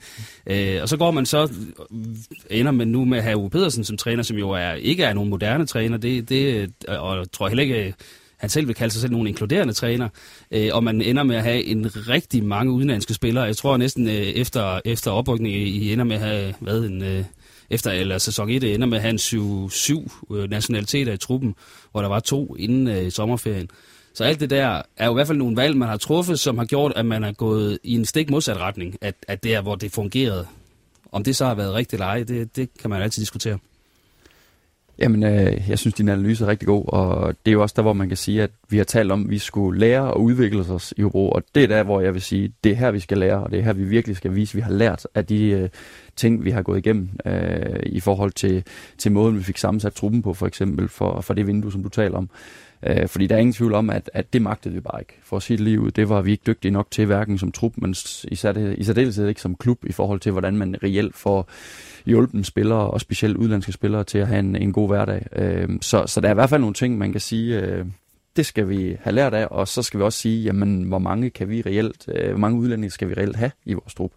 [0.47, 3.83] Øh, og så går man så, øh, ender man nu med at have Uwe Pedersen
[3.83, 7.31] som træner, som jo er, ikke er nogen moderne træner, det, det, øh, og jeg
[7.31, 7.93] tror heller ikke, øh,
[8.37, 10.09] han selv vil kalde sig selv nogen inkluderende træner,
[10.51, 13.43] øh, og man ender med at have en rigtig mange udenlandske spillere.
[13.43, 17.23] Jeg tror næsten øh, efter, efter oprykningen, I ender med at have hvad, en, øh,
[17.69, 21.17] efter eller sæson 1 øh, ender med at have en syv, syv øh, nationaliteter i
[21.17, 21.55] truppen,
[21.91, 23.69] hvor der var to inden øh, sommerferien.
[24.13, 26.57] Så alt det der er jo i hvert fald nogle valg, man har truffet, som
[26.57, 29.61] har gjort, at man er gået i en stik modsat retning, at, at det er,
[29.61, 30.47] hvor det fungerede.
[31.11, 33.57] Om det så har været rigtigt eller ej, det, det kan man altid diskutere.
[34.99, 37.81] Jamen, øh, jeg synes, din analyse er rigtig god, og det er jo også der,
[37.81, 40.59] hvor man kan sige, at vi har talt om, at vi skulle lære og udvikle
[40.59, 42.99] os i Hobro, og det er der, hvor jeg vil sige, det er her, vi
[42.99, 45.25] skal lære, og det er her, vi virkelig skal vise, at vi har lært af
[45.25, 45.69] de øh,
[46.15, 48.63] ting, vi har gået igennem øh, i forhold til,
[48.97, 51.89] til måden, vi fik sammensat truppen på, for eksempel, for, for det vindue, som du
[51.89, 52.29] taler om.
[52.83, 55.19] Øh, fordi der er ingen tvivl om, at, at det magtede vi bare ikke.
[55.23, 57.51] For at sige det lige ud, det var vi ikke dygtige nok til, hverken som
[57.51, 57.95] trup, men
[58.27, 61.49] i særdeleshed ikke som klub, i forhold til, hvordan man reelt får
[62.05, 65.25] hjulpet spillere, og specielt udlandske spillere, til at have en, en god hverdag.
[65.35, 67.85] Øh, så, så der er i hvert fald nogle ting, man kan sige, øh,
[68.35, 71.29] det skal vi have lært af, og så skal vi også sige, jamen, hvor mange
[71.29, 74.11] kan vi reelt, øh, hvor mange udlændinge skal vi reelt have i vores trup.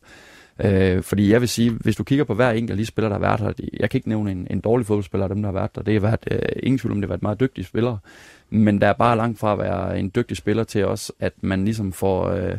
[0.64, 3.18] Øh, fordi jeg vil sige, hvis du kigger på hver enkelt af de spillere, der
[3.18, 5.52] har været her, jeg kan ikke nævne en, en dårlig fodboldspiller af dem, der har
[5.52, 5.82] været der.
[5.82, 7.98] Det har været øh, ingen tvivl om, det har været meget dygtige spillere.
[8.50, 11.64] Men der er bare langt fra at være en dygtig spiller til os, at man
[11.64, 12.58] ligesom får, øh,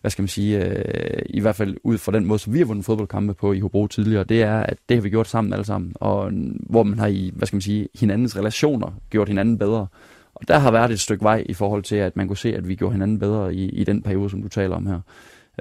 [0.00, 2.64] hvad skal man sige, øh, i hvert fald ud fra den måde, som vi har
[2.64, 5.64] vundet fodboldkampe på i Hobro tidligere, det er, at det har vi gjort sammen alle
[5.64, 6.30] sammen, og
[6.60, 9.86] hvor man har i, hvad skal man sige, hinandens relationer gjort hinanden bedre.
[10.34, 12.68] Og der har været et stykke vej i forhold til, at man kunne se, at
[12.68, 15.00] vi gjorde hinanden bedre i, i den periode, som du taler om her.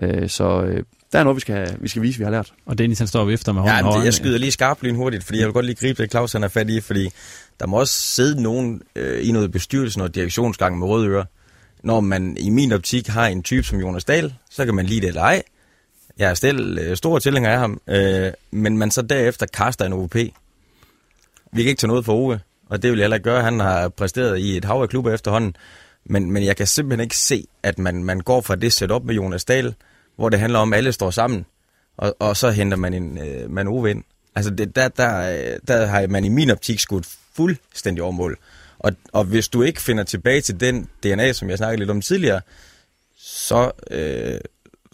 [0.02, 2.54] Øh, så øh, der er noget, vi skal, vi skal vise, vi har lært.
[2.66, 5.40] Og Dennis han står efter med hånden ja, jeg skyder lige skarpt lyn hurtigt, fordi
[5.40, 7.10] jeg vil godt lige gribe det, Claus han er fat i, fordi
[7.60, 11.26] der må også sidde nogen øh, i noget bestyrelsen og direktionsgang med røde ører.
[11.84, 15.02] Når man i min optik har en type som Jonas Dahl, så kan man lide
[15.02, 15.44] det eller ej.
[16.18, 19.94] Jeg er selv øh, stor tilhænger af ham, øh, men man så derefter kaster en
[19.94, 20.16] OP.
[20.16, 22.40] Vi kan ikke tage noget for Ove,
[22.70, 23.44] og det vil jeg heller ikke gøre.
[23.44, 25.56] Han har præsteret i et hav af klubber efterhånden.
[26.06, 29.16] Men, men jeg kan simpelthen ikke se, at man, man går fra det setup med
[29.16, 29.76] Jonas Dahl,
[30.16, 31.46] hvor det handler om, at alle står sammen,
[31.98, 34.04] og, og så henter man en øh, man Ove ind.
[34.36, 38.38] Altså, det, der, der, øh, der har man i min optik skudt fuldstændig overmål.
[38.80, 42.02] Og, og hvis du ikke finder tilbage til den DNA, som jeg snakkede lidt om
[42.02, 42.42] tidligere,
[43.18, 44.40] så, øh,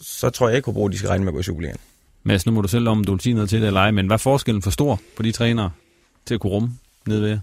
[0.02, 1.78] så tror jeg ikke, at de skal regne med at gå i Superligaen.
[2.24, 4.08] Mads, nu må du selv om, du vil sige noget til det eller ej, men
[4.08, 5.72] hvad er forskellen for stor på de trænere
[6.26, 6.70] til at kunne rumme
[7.08, 7.40] nede ved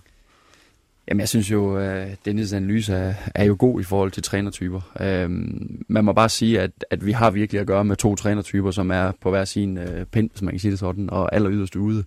[1.09, 4.81] Jamen, jeg synes jo, at Dennis analyse er, er jo god i forhold til trænertyper.
[5.01, 8.71] Øhm, man må bare sige, at, at vi har virkelig at gøre med to trænertyper,
[8.71, 11.51] som er på hver sin øh, pind, hvis man kan sige det sådan, og aller
[11.51, 12.05] yderst ude.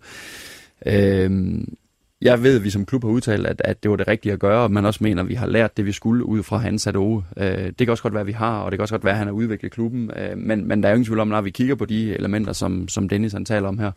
[0.86, 1.76] Øhm,
[2.22, 4.40] jeg ved, at vi som klub har udtalt, at, at det var det rigtige at
[4.40, 6.88] gøre, og man også mener, at vi har lært det, vi skulle ud fra hans
[6.88, 9.04] at Øh, det kan også godt være, at vi har, og det kan også godt
[9.04, 10.12] være, at han har udviklet klubben.
[10.16, 12.54] Øh, men, men der er jo ingen tvivl om, når vi kigger på de elementer,
[12.54, 13.92] som, som Dennis han taler om her,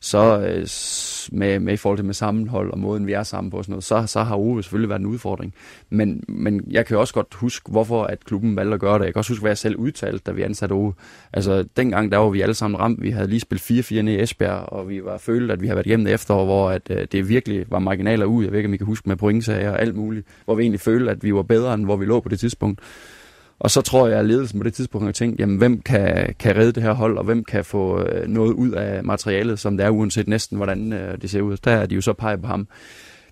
[0.00, 0.66] så øh,
[1.38, 3.72] med, med i forhold til med sammenhold og måden, vi er sammen på, og sådan
[3.72, 5.54] noget, så, så har Ove selvfølgelig været en udfordring.
[5.90, 9.04] Men, men jeg kan jo også godt huske, hvorfor at klubben valgte at gøre det.
[9.04, 10.94] Jeg kan også huske, hvad jeg selv udtalte, da vi ansatte Ove.
[11.32, 13.02] Altså, dengang der var vi alle sammen ramt.
[13.02, 15.76] Vi havde lige spillet 4-4 ned i Esbjerg, og vi var følt, at vi havde
[15.76, 18.44] været hjemme efter, efterår, hvor at, øh, det virkelig var marginaler ud.
[18.44, 20.26] Jeg ved ikke, om I kan huske med pointsager og alt muligt.
[20.44, 22.80] Hvor vi egentlig følte, at vi var bedre, end hvor vi lå på det tidspunkt.
[23.60, 26.56] Og så tror jeg, at ledelsen på det tidspunkt har tænkt, jamen hvem kan, kan
[26.56, 29.86] redde det her hold, og hvem kan få øh, noget ud af materialet, som det
[29.86, 31.56] er, uanset næsten hvordan øh, det ser ud.
[31.56, 32.68] Der er de jo så peget på ham.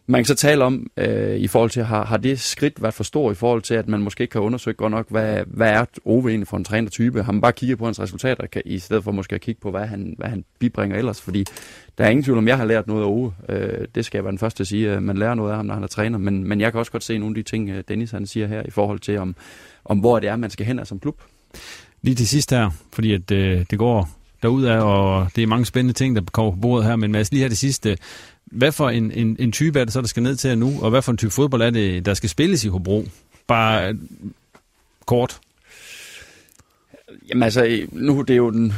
[0.06, 3.04] man kan så tale om, øh, i forhold til, har, har det skridt været for
[3.04, 5.84] stort i forhold til, at man måske ikke kan undersøge godt nok, hvad, hvad er
[6.04, 7.22] Ove egentlig for en trænertype?
[7.22, 9.70] Har man bare kigget på hans resultater, kan, i stedet for måske at kigge på,
[9.70, 11.20] hvad han, hvad han bibringer ellers?
[11.20, 11.44] Fordi
[11.98, 13.34] der er ingen tvivl om, jeg har lært noget af Ove.
[13.48, 15.56] Øh, det skal jeg være den første til at sige, at man lærer noget af
[15.56, 16.18] ham, når han er træner.
[16.18, 18.46] Men, men jeg kan også godt se nogle af de ting, øh, Dennis han siger
[18.46, 19.36] her, i forhold til, om,
[19.88, 21.22] om hvor det er, man skal hen som klub.
[22.02, 24.10] Lige til sidst her, fordi at, øh, det går
[24.42, 27.40] derudad, og det er mange spændende ting, der kommer på bordet her, men Mads, lige
[27.40, 27.98] her det sidste,
[28.44, 30.90] hvad for en, en, en type er det så, der skal ned til nu, og
[30.90, 33.04] hvad for en type fodbold er det, der skal spilles i Hobro?
[33.46, 33.96] Bare
[35.06, 35.40] kort.
[37.28, 38.72] Jamen altså, nu det er jo den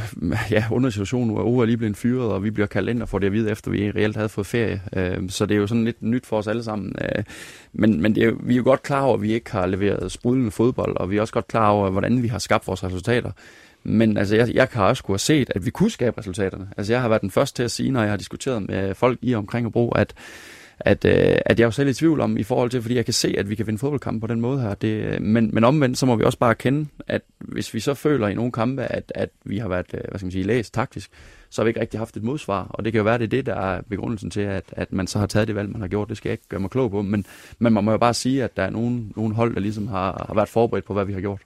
[0.50, 3.18] ja, situation, hvor Ove er lige blevet fyret, og vi bliver kaldt ind og får
[3.18, 4.82] det at vide, efter vi reelt havde fået ferie.
[4.96, 6.94] Øhm, så det er jo sådan lidt nyt for os alle sammen.
[7.02, 7.24] Øh.
[7.72, 10.12] Men men det er vi er jo godt klar over, at vi ikke har leveret
[10.12, 13.30] sprudlende fodbold, og vi er også godt klar over, hvordan vi har skabt vores resultater.
[13.84, 16.68] Men altså, jeg, jeg kan også kunne have set, at vi kunne skabe resultaterne.
[16.76, 19.18] Altså, jeg har været den første til at sige, når jeg har diskuteret med folk
[19.22, 20.14] i omkring og brug, at,
[20.80, 23.04] at, øh, at jeg er jo selv i tvivl om, i forhold til, fordi jeg
[23.04, 24.74] kan se, at vi kan vinde fodboldkampe på den måde her.
[24.74, 27.94] Det, øh, men, men omvendt, så må vi også bare kende, at hvis vi så
[27.94, 30.74] føler i nogle kampe, at, at vi har været, øh, hvad skal man sige, læst
[30.74, 31.10] taktisk,
[31.50, 32.66] så har vi ikke rigtig haft et modsvar.
[32.70, 35.06] Og det kan jo være, det er det, der er begrundelsen til, at, at man
[35.06, 36.08] så har taget det valg, man har gjort.
[36.08, 37.02] Det skal jeg ikke gøre mig klog på.
[37.02, 37.26] Men,
[37.58, 40.24] men man må jo bare sige, at der er nogen, nogen hold, der ligesom har,
[40.28, 41.40] har været forberedt på, hvad vi har gjort.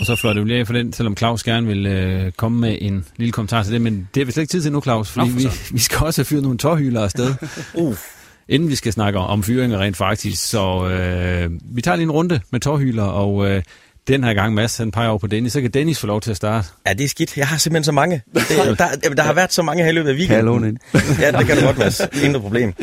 [0.00, 2.78] Og så fløj det jo af for den, selvom Claus gerne vil øh, komme med
[2.80, 5.10] en lille kommentar til det, men det er vi slet ikke tid til nu, Claus,
[5.10, 7.34] fordi Nå, vi, vi skal også have fyret nogle tårhylder afsted.
[7.74, 7.96] uh.
[8.48, 12.40] Inden vi skal snakke om fyringer rent faktisk, så øh, vi tager lige en runde
[12.50, 13.62] med tårhylder, og øh,
[14.08, 16.30] den her gang, Mads, han peger over på Dennis, så kan Dennis få lov til
[16.30, 16.68] at starte.
[16.86, 17.36] Ja, det er skidt.
[17.36, 18.22] Jeg har simpelthen så mange.
[18.34, 20.78] Det, der, der har været så mange her i løbet af weekenden.
[20.92, 22.00] Kan jeg Ja, det kan du godt, Mads.
[22.24, 22.74] Intet problem.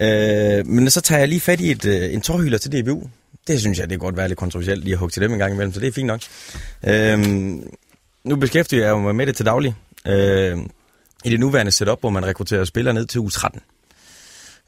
[0.00, 3.02] Øh, men så tager jeg lige fat i et, øh, en tårhylder til DBU
[3.46, 5.38] det synes jeg, det kan godt være lidt kontroversielt lige at hugge til dem en
[5.38, 6.20] gang imellem, så det er fint nok.
[6.86, 7.68] Øhm,
[8.24, 9.74] nu beskæftiger jeg mig med det til daglig.
[10.06, 10.70] Øhm,
[11.24, 13.58] I det nuværende setup, hvor man rekrutterer spillere ned til U13.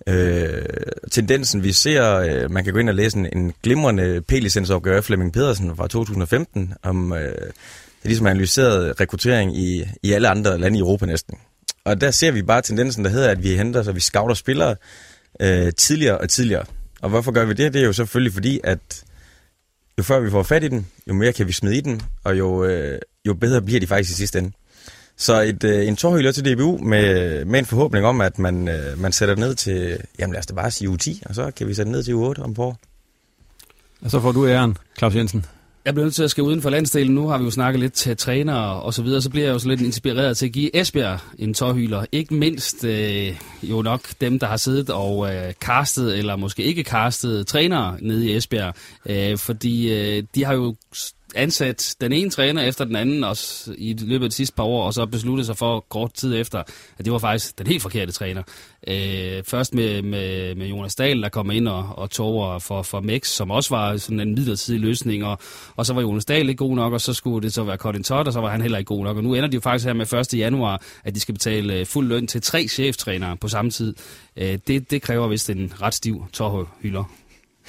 [0.06, 0.62] Øh,
[1.10, 5.04] tendensen vi ser, øh, man kan gå ind og læse en, en glimrende P-licensopgave af
[5.04, 10.78] Flemming Pedersen fra 2015, om øh, det ligesom analyseret rekruttering i, i alle andre lande
[10.78, 11.38] i Europa næsten.
[11.84, 14.76] Og der ser vi bare tendensen, der hedder, at vi henter, så vi scouter spillere
[15.40, 16.64] øh, tidligere og tidligere.
[17.04, 17.74] Og hvorfor gør vi det?
[17.74, 19.04] Det er jo selvfølgelig fordi, at
[19.98, 22.38] jo før vi får fat i den, jo mere kan vi smide i den, og
[22.38, 24.52] jo, øh, jo bedre bliver de faktisk i sidste ende.
[25.16, 29.00] Så et, øh, en tårhylder til DBU med, med en forhåbning om, at man, øh,
[29.00, 31.74] man sætter ned til, jamen lad os da bare sige U10, og så kan vi
[31.74, 32.74] sætte ned til U8 om på
[34.00, 35.46] Og så får du æren, Claus Jensen.
[35.84, 37.14] Jeg bliver nødt til at skal uden for landsdelen.
[37.14, 39.22] Nu har vi jo snakket lidt til trænere og så videre.
[39.22, 42.04] Så bliver jeg jo så lidt inspireret til at give Esbjerg en tårhyler.
[42.12, 46.82] Ikke mindst øh, jo nok dem, der har siddet og øh, castet, eller måske ikke
[46.82, 48.74] castet, trænere nede i Esbjerg.
[49.06, 50.74] Øh, fordi øh, de har jo
[51.36, 54.86] ansat den ene træner efter den anden også i løbet af de sidste par år,
[54.86, 56.58] og så besluttede sig for kort tid efter,
[56.98, 58.42] at det var faktisk den helt forkerte træner.
[58.88, 63.00] Øh, først med, med, med Jonas Dahl, der kom ind og, og tog for, for
[63.00, 65.38] Mex, som også var sådan en midlertidig løsning, og,
[65.76, 68.04] og så var Jonas Dahl ikke god nok, og så skulle det så være Colin
[68.04, 69.16] Todd, og så var han heller ikke god nok.
[69.16, 70.38] Og nu ender de jo faktisk her med 1.
[70.38, 73.94] januar, at de skal betale øh, fuld løn til tre cheftrænere på samme tid.
[74.36, 77.04] Øh, det, det kræver vist en ret stiv tårhylder.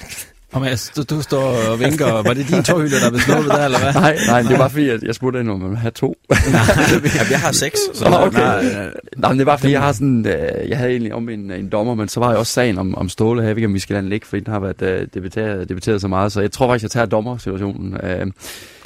[0.56, 2.06] Og Mads, du, du står og vinker.
[2.06, 3.92] Var det din tårhylde, der blev snuppet der, eller hvad?
[3.94, 6.16] Nej, nej, det var fordi, at jeg spurgte ind, om man have to.
[6.30, 6.38] nej,
[7.30, 7.78] jeg har seks.
[7.94, 8.38] Så okay.
[8.38, 11.50] Nej, nej, men det var fordi, jeg har sådan, øh, jeg havde egentlig om en,
[11.50, 13.48] en dommer, men så var jeg også sagen om, om Ståle her.
[13.48, 15.68] Jeg ved ikke, om vi skal lade den ligge, fordi den har været uh, debatteret,
[15.68, 16.32] debatteret så meget.
[16.32, 17.94] Så jeg tror faktisk, jeg tager dommer-situationen.
[17.94, 18.26] Uh,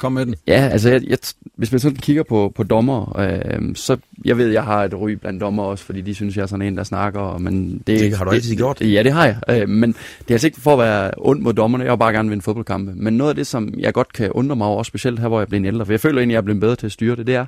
[0.01, 0.35] Kom med den.
[0.47, 1.17] Ja, altså, jeg, jeg,
[1.55, 5.11] hvis man sådan kigger på, på dommer, øh, så jeg ved, jeg har et ry
[5.11, 7.37] blandt dommer også, fordi de synes, jeg er sådan en, der snakker.
[7.37, 8.81] Men det, det har du altid det, gjort.
[8.81, 9.37] Ja, det har jeg.
[9.49, 11.83] Øh, men det er altså ikke for at være ond mod dommerne.
[11.83, 12.91] Jeg vil bare gerne vinde fodboldkampe.
[12.95, 15.39] Men noget af det, som jeg godt kan undre mig over, også specielt her, hvor
[15.39, 17.15] jeg bliver ældre, for jeg føler egentlig, at jeg er blevet bedre til at styre
[17.15, 17.45] det, det er,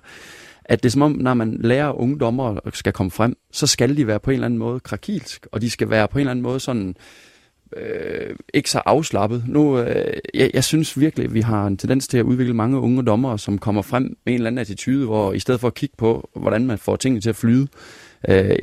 [0.66, 3.98] at det er som om, når man lærer unge dommer skal komme frem, så skal
[3.98, 6.32] de være på en eller anden måde krakilsk, og de skal være på en eller
[6.32, 6.96] anden måde sådan
[7.78, 9.44] øh, ikke så afslappet.
[9.48, 12.80] Nu, øh, jeg, jeg synes virkelig, at vi har en tendens til at udvikle mange
[12.80, 15.74] unge dommere, som kommer frem med en eller anden attitude, hvor i stedet for at
[15.74, 17.68] kigge på, hvordan man får tingene til at flyde,
[18.30, 18.56] øh,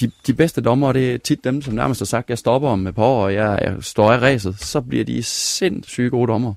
[0.00, 2.86] de, de bedste dommere, det er tit dem, som nærmest har sagt, jeg stopper om
[2.86, 6.54] et par år, og jeg, jeg står af ræset, så bliver de sindssygt gode dommere.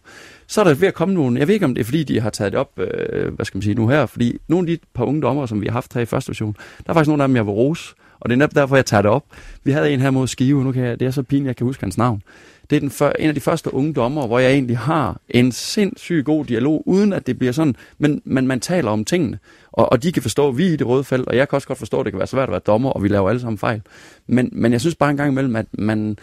[0.48, 2.20] Så er der ved at komme nogle, jeg ved ikke om det er fordi, de
[2.20, 4.86] har taget det op, øh, hvad skal man sige nu her, fordi nogle af de
[4.94, 7.24] par unge dommere, som vi har haft her i første division, der er faktisk nogle
[7.24, 9.26] af dem, jeg vil rose, og det er netop derfor, jeg tager det op.
[9.64, 11.68] Vi havde en her mod Skive, nu kan jeg, det er så pinligt, jeg kan
[11.68, 12.24] huske hans navn.
[12.70, 15.52] Det er den før, en af de første unge dommer, hvor jeg egentlig har en
[15.52, 19.40] sindssygt god dialog, uden at det bliver sådan, men, men man taler om tingene,
[19.72, 21.56] og, og de kan forstå, at vi er i det røde felt, og jeg kan
[21.56, 23.42] også godt forstå, at det kan være svært at være dommer, og vi laver alle
[23.42, 23.82] sammen fejl.
[24.28, 26.18] Men, men jeg synes bare en gang imellem, at man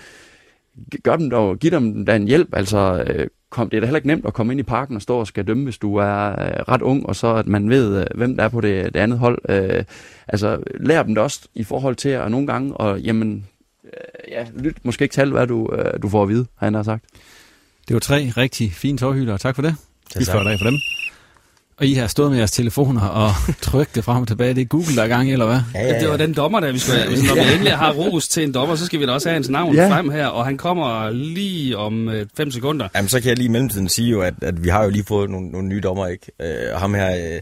[1.03, 3.99] gør dem dog, giv dem da en hjælp, altså øh, kom, det er da heller
[3.99, 6.31] ikke nemt at komme ind i parken og stå og skal dømme, hvis du er
[6.31, 9.01] øh, ret ung, og så at man ved, øh, hvem der er på det, det
[9.01, 9.39] andet hold.
[9.49, 9.85] Øh,
[10.29, 13.47] altså, lær dem det også i forhold til at nogle gange, og jamen,
[14.29, 16.83] ja, lyt måske ikke til alt, hvad du, øh, du får at vide, han har
[16.83, 17.05] sagt.
[17.89, 19.37] Det var tre rigtig fine tårhylder.
[19.37, 19.75] Tak for det.
[20.19, 20.35] Vi tak.
[20.35, 21.00] får dig for dem.
[21.81, 23.31] Og I har stået med jeres telefoner og
[23.63, 24.55] trykket det frem og tilbage.
[24.55, 25.61] Det er Google, der er gang eller hvad?
[25.75, 27.11] Ja, ja, Det var den dommer, der vi skulle have.
[27.17, 29.49] Når vi endelig har ros til en dommer, så skal vi da også have hans
[29.49, 29.83] navn Ja.
[29.83, 29.97] ja.
[29.97, 32.89] frem her, og han kommer lige om øh, fem sekunder.
[32.95, 35.05] Jamen, så kan jeg lige i mellemtiden sige jo, at, at vi har jo lige
[35.05, 36.27] fået nogle, nogle nye dommer, ikke?
[36.43, 37.41] Øh, og ham her, øh,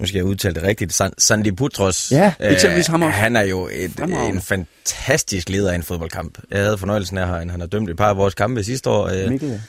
[0.00, 2.10] nu skal jeg udtale det rigtigt, San, Sandy Putros.
[2.12, 3.12] Ja, eksempelvis ham også.
[3.18, 4.34] Han er jo et, Fremragende.
[4.36, 6.38] en fantastisk leder af en fodboldkamp.
[6.50, 8.90] Jeg havde fornøjelsen af, at han, han har dømt et par af vores kampe sidste
[8.90, 9.06] år.
[9.24, 9.60] Øh, Mikkel,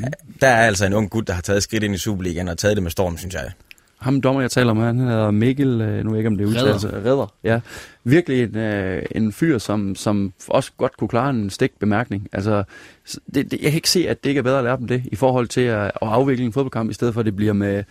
[0.00, 0.06] ja.
[0.40, 2.76] der er altså en ung gut, der har taget skridt ind i Superligaen og taget
[2.76, 3.44] det med storm, synes jeg.
[4.00, 6.44] Ham dommer, jeg taler med, han hedder Mikkel, øh, nu ved jeg ikke, om det
[6.44, 6.94] er udtalt.
[7.06, 7.32] Redder.
[7.44, 7.60] ja.
[8.04, 12.28] Virkelig en, øh, en fyr, som, som også godt kunne klare en stik bemærkning.
[12.32, 12.64] Altså,
[13.34, 15.02] det, det, jeg kan ikke se, at det ikke er bedre at lære dem det,
[15.12, 17.84] i forhold til at, at afvikle en fodboldkamp, i stedet for at det bliver med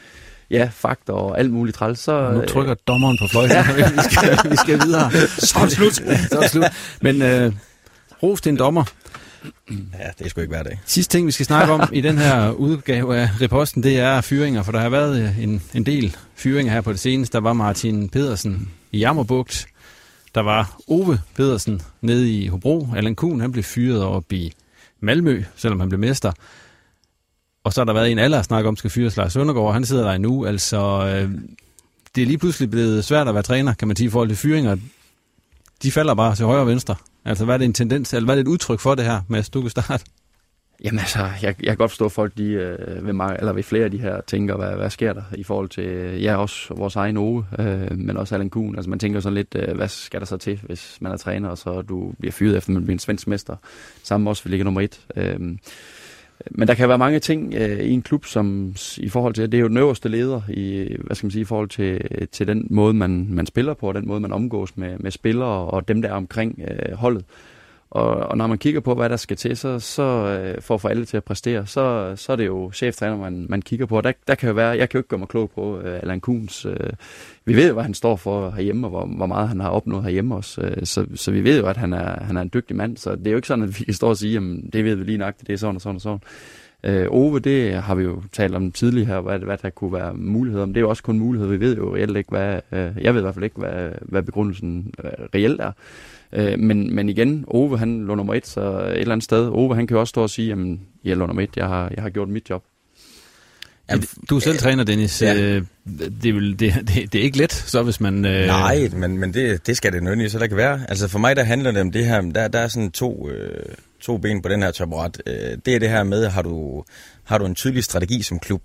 [0.52, 2.00] ja, fakta og alt muligt træls.
[2.00, 3.58] Så, Og nu øh, trykker dommeren på fløjten.
[3.98, 5.12] vi, skal, vi skal videre.
[5.28, 5.94] Så er det slut.
[5.96, 6.66] Så er det slut.
[7.02, 7.52] Men øh,
[8.24, 8.84] ros til en dommer.
[9.72, 10.80] Ja, det er sgu ikke hver dag.
[10.86, 14.64] Sidste ting, vi skal snakke om i den her udgave af reposten, det er fyringer,
[14.64, 17.34] for der har været øh, en, en del fyringer her på det seneste.
[17.34, 19.68] Der var Martin Pedersen i Jammerbugt.
[20.36, 22.88] Der var Ove Pedersen nede i Hobro.
[22.96, 24.54] Allan Kuhn, han blev fyret op i
[25.00, 26.32] Malmø, selvom han blev mester.
[27.64, 29.74] Og så har der været en alder snak om, skal fyres Lars Søndergaard.
[29.74, 30.46] Han sidder der endnu.
[30.46, 31.32] Altså, øh,
[32.16, 34.38] det er lige pludselig blevet svært at være træner, kan man sige, i forhold til
[34.38, 34.78] fyringer.
[35.84, 36.96] De falder bare til højre og venstre.
[37.26, 39.22] Altså, hvad er det en tendens, eller hvad er det et udtryk for det her,
[39.28, 39.50] Mads?
[39.50, 40.06] Du kan starte.
[40.84, 43.64] Jamen altså, jeg, jeg kan godt forstå, at folk de, øh, ved, mig, eller ved
[43.64, 46.74] flere af de her tænker, hvad, hvad sker der i forhold til, øh, ja, også
[46.74, 48.76] vores egen Ove, øh, men også Allan Kuhn.
[48.76, 51.50] Altså man tænker sådan lidt, øh, hvad skal der så til, hvis man er træner,
[51.50, 53.56] og så du bliver fyret efter, man bliver en svensk mester.
[54.04, 55.02] Samme også, vi ligger nummer et.
[55.16, 55.40] Øh,
[56.52, 59.58] men der kan være mange ting øh, i en klub, som i forhold til, det
[59.58, 62.48] er jo den øverste leder i, hvad skal man sige, i forhold til, øh, til
[62.48, 65.88] den måde, man, man spiller på, og den måde, man omgås med, med spillere og
[65.88, 67.26] dem, der er omkring øh, holdet.
[67.92, 70.82] Og, og når man kigger på, hvad der skal til, så, så øh, for at
[70.82, 73.98] få alle til at præstere, så, så er det jo cheftræner, man, man kigger på.
[73.98, 76.00] Og Der, der kan jo være, jeg kan jo ikke gøre mig klog på øh,
[76.02, 76.66] Allan Kuhns.
[76.66, 76.90] Øh,
[77.46, 80.04] vi ved jo, hvad han står for herhjemme, og hvor, hvor meget han har opnået
[80.04, 80.62] herhjemme også.
[80.62, 82.98] Øh, så, så vi ved jo, at han er, han er en dygtig mand.
[82.98, 84.96] Så det er jo ikke sådan, at vi kan stå og sige, jamen, det ved
[84.96, 86.20] vi lige nøjagtigt, det er sådan og sådan og sådan.
[86.84, 90.14] Øh, Ove, det har vi jo talt om tidligere her, hvad, hvad der kunne være
[90.14, 90.66] muligheder.
[90.66, 91.52] Men det er jo også kun muligheder.
[91.52, 92.62] Vi ved jo reelt ikke, hvad...
[92.72, 95.72] Øh, jeg ved i hvert fald ikke, hvad, hvad begrundelsen øh, reelt er.
[96.34, 99.48] Øh, men, men igen, Ove han lå nummer et, så et eller andet sted.
[99.48, 101.92] Ove han kan jo også stå og sige, jamen, jeg lå nummer et, jeg har,
[101.96, 102.64] jeg har gjort mit job.
[103.90, 105.22] Jamen, du er selv træner, Dennis.
[105.22, 105.36] Ja.
[105.36, 105.64] Øh,
[106.24, 108.26] det, er vel, det, det, det er ikke let, så hvis man...
[108.26, 110.82] Øh, Nej, men, men det, det skal det nødvendigvis heller ikke være.
[110.90, 113.66] Altså for mig, der handler det om det her, der, der er sådan to, øh,
[114.02, 115.22] to ben på den her taburet.
[115.28, 116.84] Øh, det er det her med, har du,
[117.24, 118.62] har du en tydelig strategi som klub,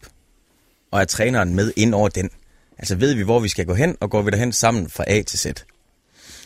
[0.91, 2.31] og er træneren med ind over den?
[2.79, 5.23] Altså ved vi, hvor vi skal gå hen, og går vi derhen sammen fra A
[5.23, 5.47] til Z?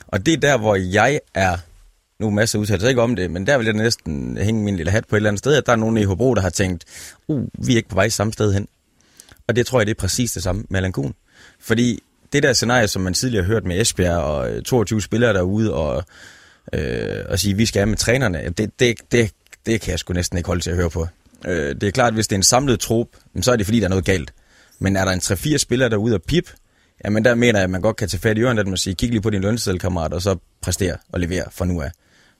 [0.08, 1.56] Og det er der, hvor jeg er,
[2.18, 4.92] nu er masser udtalt ikke om det, men der vil jeg næsten hænge min lille
[4.92, 6.84] hat på et eller andet sted, at der er nogen i Hobro, der har tænkt,
[7.28, 8.68] uh, vi er ikke på vej samme sted hen.
[9.48, 11.14] Og det tror jeg, det er præcis det samme med Allan Kuhn.
[11.60, 12.02] Fordi
[12.32, 15.74] det der scenarie, som man tidligere har hørt med Esbjerg og øh, 22 spillere derude,
[15.74, 16.04] og,
[16.72, 19.30] øh, og sige, vi skal af med trænerne, det, det, det,
[19.66, 21.06] det kan jeg sgu næsten ikke holde til at høre på.
[21.46, 23.08] Øh, det er klart, at hvis det er en samlet trup,
[23.40, 24.32] så er det fordi, der er noget galt.
[24.78, 26.50] Men er der en 3-4 spillere derude og pip,
[27.04, 28.94] jamen der mener jeg, at man godt kan tage fat i ørerne, at man siger,
[28.94, 31.90] kig lige på din lønseddel, kammerat, og så præstere og levere for nu af.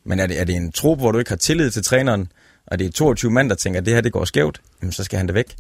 [0.05, 2.33] Men er det, er det en trup, hvor du ikke har tillid til træneren,
[2.67, 5.05] og det er 22 mand, der tænker, at det her det går skævt, jamen, så
[5.05, 5.55] skal han da væk.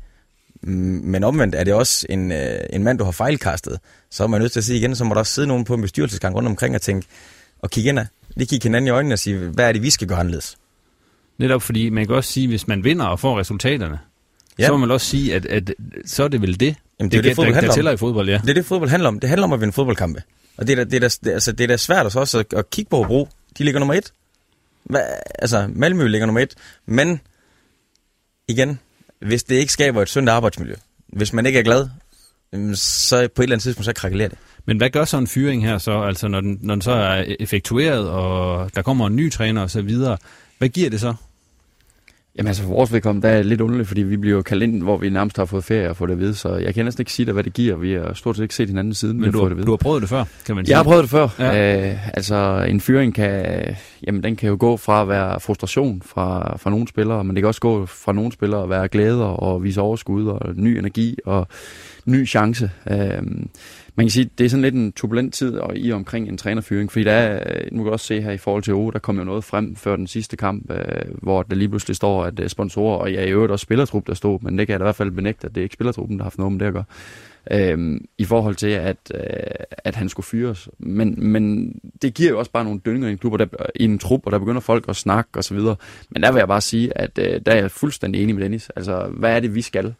[0.62, 0.72] Mm,
[1.04, 3.78] men omvendt er det også en, øh, en mand, du har fejlkastet.
[4.10, 5.74] Så er man nødt til at sige igen, så må der også sidde nogen på
[5.74, 7.06] en bestyrelsesgang rundt omkring og tænke,
[7.58, 7.98] og kigge ind
[8.36, 10.58] lige kigge hinanden i øjnene og sige, hvad er det, vi skal gøre anderledes?
[11.38, 13.98] Netop fordi, man kan også sige, hvis man vinder og får resultaterne,
[14.58, 14.66] ja.
[14.66, 15.74] så må man også sige, at, at
[16.06, 17.74] så er det vel det, Jamen, det er det, det, fodbold der, der handler om.
[17.74, 18.38] tæller i fodbold, ja.
[18.42, 19.20] Det er det, fodbold handler om.
[19.20, 20.22] Det handler om at vinde fodboldkampe.
[20.56, 22.70] Og det er da, det er da, altså, det er da svært også, at, at
[22.70, 23.28] kigge på Hobro.
[23.58, 24.12] De ligger nummer et.
[24.84, 25.02] Hvad,
[25.38, 26.54] altså, Malmø ligger nummer et.
[26.86, 27.20] Men,
[28.48, 28.78] igen,
[29.20, 30.74] hvis det ikke skaber et sundt arbejdsmiljø,
[31.08, 31.88] hvis man ikke er glad,
[32.74, 34.38] så på et eller andet tidspunkt, så krakelerer det.
[34.64, 37.24] Men hvad gør så en fyring her så, altså når den, når den så er
[37.40, 40.16] effektueret, og der kommer en ny træner og så videre,
[40.58, 41.14] hvad giver det så?
[42.38, 44.62] Jamen altså for vores vedkommende, der er det lidt underligt, fordi vi bliver jo kaldt
[44.62, 46.84] ind, hvor vi nærmest har fået ferie og fået det at vide, så jeg kan
[46.84, 47.76] næsten ikke sige dig, hvad det giver.
[47.76, 49.52] Vi har stort set ikke set hinanden siden, vi Men har du, fået har, det
[49.52, 49.66] at vide.
[49.66, 50.70] du har prøvet det før, kan man sige.
[50.72, 51.28] Jeg har prøvet det før.
[51.38, 51.52] Ja.
[51.52, 51.90] Ja.
[51.90, 53.44] Øh, altså, en fyring kan,
[54.06, 57.42] jamen, den kan jo gå fra at være frustration fra, fra nogle spillere, men det
[57.42, 61.16] kan også gå fra nogle spillere at være glæder og vise overskud og ny energi
[61.24, 61.48] og
[62.08, 62.70] ny chance.
[62.90, 63.22] Øh,
[63.94, 66.92] man kan sige, det er sådan lidt en turbulent tid og i omkring en trænerfyring,
[66.92, 69.18] fordi der er, øh, nu kan også se her i forhold til O, der kom
[69.18, 72.48] jo noget frem før den sidste kamp, øh, hvor der lige pludselig står, at øh,
[72.48, 74.86] sponsorer, og jeg i øvrigt også spillertrup, der stod, men det kan jeg da i
[74.86, 76.72] hvert fald benægte, at det er ikke spillertruppen, der har haft noget med det at
[76.72, 76.84] gøre.
[77.50, 79.20] øh, i forhold til, at, øh,
[79.70, 80.68] at han skulle fyres.
[80.78, 83.84] Men, men det giver jo også bare nogle dønninger i en klub, og der, i
[83.84, 85.76] en trup, og der begynder folk at snakke og så videre.
[86.10, 88.70] Men der vil jeg bare sige, at øh, der er jeg fuldstændig enig med Dennis.
[88.76, 89.94] Altså, hvad er det, vi skal?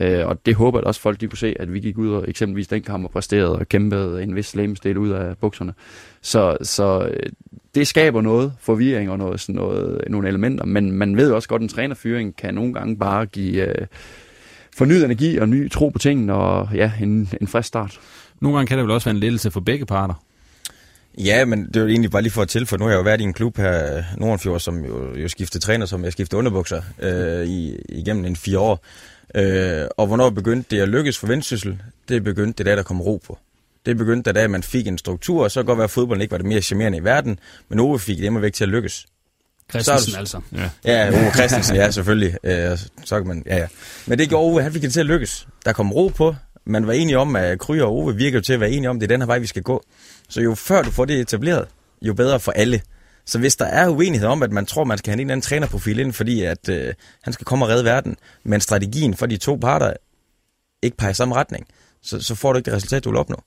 [0.00, 2.24] Øh, og det håber jeg også folk de kunne se, at vi gik ud og
[2.28, 5.74] eksempelvis den kamp og præsterede og kæmpede en vis slæmestil ud af bukserne.
[6.22, 7.30] Så, så øh,
[7.74, 11.60] det skaber noget forvirring og noget, sådan noget, nogle elementer, men man ved også godt,
[11.60, 13.86] at en trænerfyring kan nogle gange bare give øh,
[14.76, 18.00] fornyet energi og ny tro på tingene og ja, en, en frisk start.
[18.40, 20.14] Nogle gange kan det vel også være en lettelse for begge parter.
[21.18, 22.98] Ja, men det er jo egentlig bare lige for at til, for nu har jeg
[22.98, 26.38] jo været i en klub her, Nordenfjord, som jo, jo skiftede træner, som jeg skiftede
[26.38, 28.84] underbukser øh, i, igennem en fire år.
[29.34, 31.82] Øh, og hvornår begyndte det at lykkes for Vendsyssel?
[32.08, 33.38] Det begyndte det da, der kom ro på.
[33.86, 36.32] Det begyndte da, man fik en struktur, og så kan godt være, at fodbolden ikke
[36.32, 37.38] var det mere charmerende i verden,
[37.68, 39.06] men Ove fik det væk til at lykkes.
[39.70, 40.40] Christensen så, altså.
[40.54, 42.36] Ja, ja Ove Christensen, ja, selvfølgelig.
[42.44, 43.66] Øh, så kan man, ja, ja.
[44.06, 45.48] Men det gjorde Ove, han fik det til at lykkes.
[45.64, 46.34] Der kom ro på.
[46.66, 49.00] Man var enige om, at Kry og Ove virker til at være enige om, at
[49.00, 49.84] det er den her vej, vi skal gå.
[50.28, 51.68] Så jo før du får det etableret,
[52.02, 52.80] jo bedre for alle.
[53.26, 55.42] Så hvis der er uenighed om, at man tror, man skal have en eller anden
[55.42, 59.36] trænerprofil ind, fordi at øh, han skal komme og redde verden, men strategien for de
[59.36, 59.92] to parter
[60.82, 61.66] ikke peger i samme retning,
[62.02, 63.42] så, så får du ikke det resultat, du vil opnå.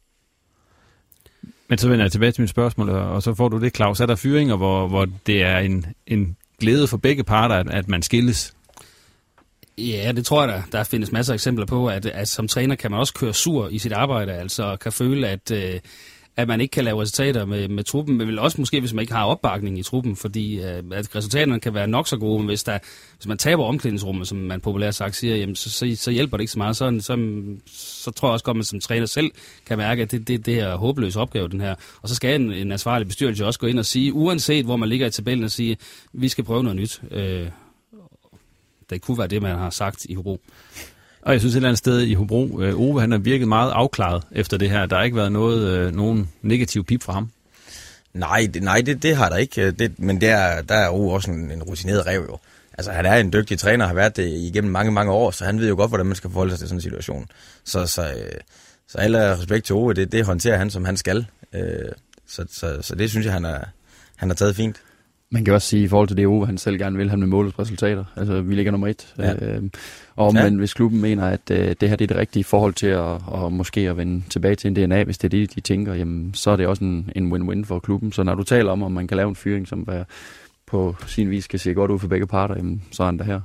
[1.70, 4.00] Men så vender jeg tilbage til mit spørgsmål, og så får du det, Claus.
[4.00, 7.88] Er der fyringer, hvor, hvor det er en, en glæde for begge parter, at, at
[7.88, 8.54] man skilles?
[9.80, 10.78] Ja, det tror jeg da.
[10.78, 13.68] Der findes masser af eksempler på, at, at som træner kan man også køre sur
[13.68, 15.52] i sit arbejde, altså kan føle, at...
[15.52, 15.80] Øh,
[16.40, 19.02] at man ikke kan lave resultater med, med truppen, men vel også måske, hvis man
[19.02, 22.48] ikke har opbakning i truppen, fordi øh, at resultaterne kan være nok så gode, men
[22.48, 22.80] hvis, der,
[23.16, 26.42] hvis man taber omklædningsrummet, som man populært sagt siger, jamen, så, så, så hjælper det
[26.42, 26.76] ikke så meget.
[26.76, 29.32] Så, så, så tror jeg også godt, at man som træner selv
[29.66, 31.76] kan mærke, at det, det, det er håbløs opgave, den her.
[32.02, 34.90] Og så skal en, en ansvarlig bestyrelse også gå ind og sige, uanset hvor man
[34.90, 35.78] ligger i tabellen, og sige,
[36.14, 37.02] vi skal prøve noget nyt.
[37.12, 37.48] Øh,
[38.90, 40.42] det kunne være det, man har sagt i Hobro.
[41.22, 43.72] Og jeg synes et eller andet sted i Hobro, øh, Ove han har virket meget
[43.72, 44.86] afklaret efter det her.
[44.86, 47.32] Der har ikke været noget, øh, nogen negativ pip fra ham.
[48.14, 49.62] Nej, det, nej det, det har der ikke.
[49.62, 52.38] Øh, det, men der, der er Ove også en, en rutineret rev jo.
[52.78, 55.60] Altså han er en dygtig træner, har været det igennem mange, mange år, så han
[55.60, 57.28] ved jo godt, hvordan man skal forholde sig til sådan en situation.
[57.64, 58.40] Så, så, øh,
[58.88, 61.26] så alle respekt til Ove, det, det håndterer han, som han skal.
[61.54, 61.92] Øh,
[62.28, 63.70] så, så, så det synes jeg, han har,
[64.16, 64.82] han har taget fint.
[65.32, 67.28] Man kan også sige, i forhold til det Ove, han selv gerne vil have med
[67.28, 68.06] målets resultater.
[68.16, 69.14] Altså, vi ligger nummer et.
[69.18, 69.34] Ja.
[69.34, 69.64] Øh,
[70.16, 70.44] og ja.
[70.44, 73.22] men hvis klubben mener, at øh, det her det er det rigtige forhold til at,
[73.28, 76.34] og måske at vende tilbage til en DNA, hvis det er det, de tænker, jamen,
[76.34, 78.12] så er det også en, en win-win for klubben.
[78.12, 80.04] Så når du taler om, om man kan lave en fyring, som er
[80.66, 83.24] på sin vis kan se godt ud for begge parter, jamen, så er han der
[83.24, 83.42] her.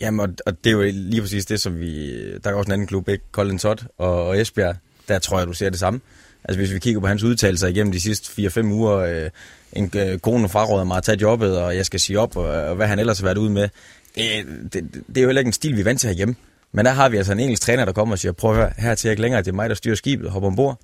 [0.00, 2.12] Jamen, og, og det er jo lige præcis det, som vi...
[2.38, 3.24] Der er også en anden klub, ikke?
[3.32, 4.76] Colin Todd og, og Esbjerg.
[5.08, 6.00] Der tror jeg, du ser det samme.
[6.48, 9.30] Altså hvis vi kigger på hans udtalelser igennem de sidste 4-5 uger, øh,
[9.72, 12.76] en øh, kone fraråder mig at tage jobbet, og jeg skal sige op, og, og
[12.76, 13.68] hvad han ellers har været ude med.
[14.14, 16.34] Det, det, det er jo heller ikke en stil, vi er vant til herhjemme.
[16.72, 18.72] Men der har vi altså en engelsk træner, der kommer og siger, prøv at høre,
[18.78, 20.80] her til ikke længere, det er mig, der styrer skibet hopper ombord.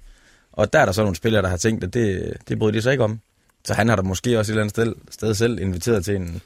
[0.53, 2.83] Og der er der så nogle spillere, der har tænkt, at det, det bryder de
[2.83, 3.21] sig ikke om.
[3.65, 6.41] Så han har da måske også et eller andet sted, sted selv inviteret til en...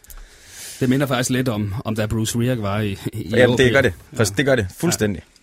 [0.80, 3.80] Det minder faktisk lidt om, om da Bruce Rierk var i, i Jamen, det gør
[3.80, 3.92] det.
[4.18, 4.24] Ja.
[4.24, 5.22] Det gør det fuldstændig.
[5.28, 5.35] Ja.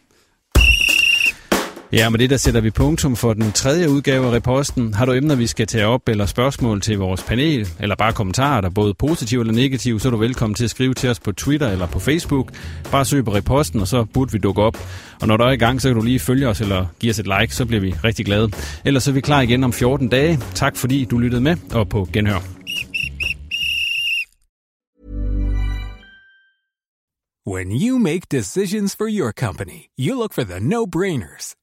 [1.93, 4.93] Ja, men det der sætter vi punktum for den tredje udgave af reposten.
[4.93, 8.61] Har du emner, vi skal tage op, eller spørgsmål til vores panel, eller bare kommentarer,
[8.61, 11.31] der både positive eller negative, så er du velkommen til at skrive til os på
[11.31, 12.51] Twitter eller på Facebook.
[12.91, 14.77] Bare søg på reposten, og så burde vi dukke op.
[15.21, 17.19] Og når du er i gang, så kan du lige følge os eller give os
[17.19, 18.51] et like, så bliver vi rigtig glade.
[18.85, 20.39] Ellers så er vi klar igen om 14 dage.
[20.55, 22.39] Tak fordi du lyttede med, og på genhør.
[27.47, 31.62] When you make decisions for your company, you look for the no-brainers.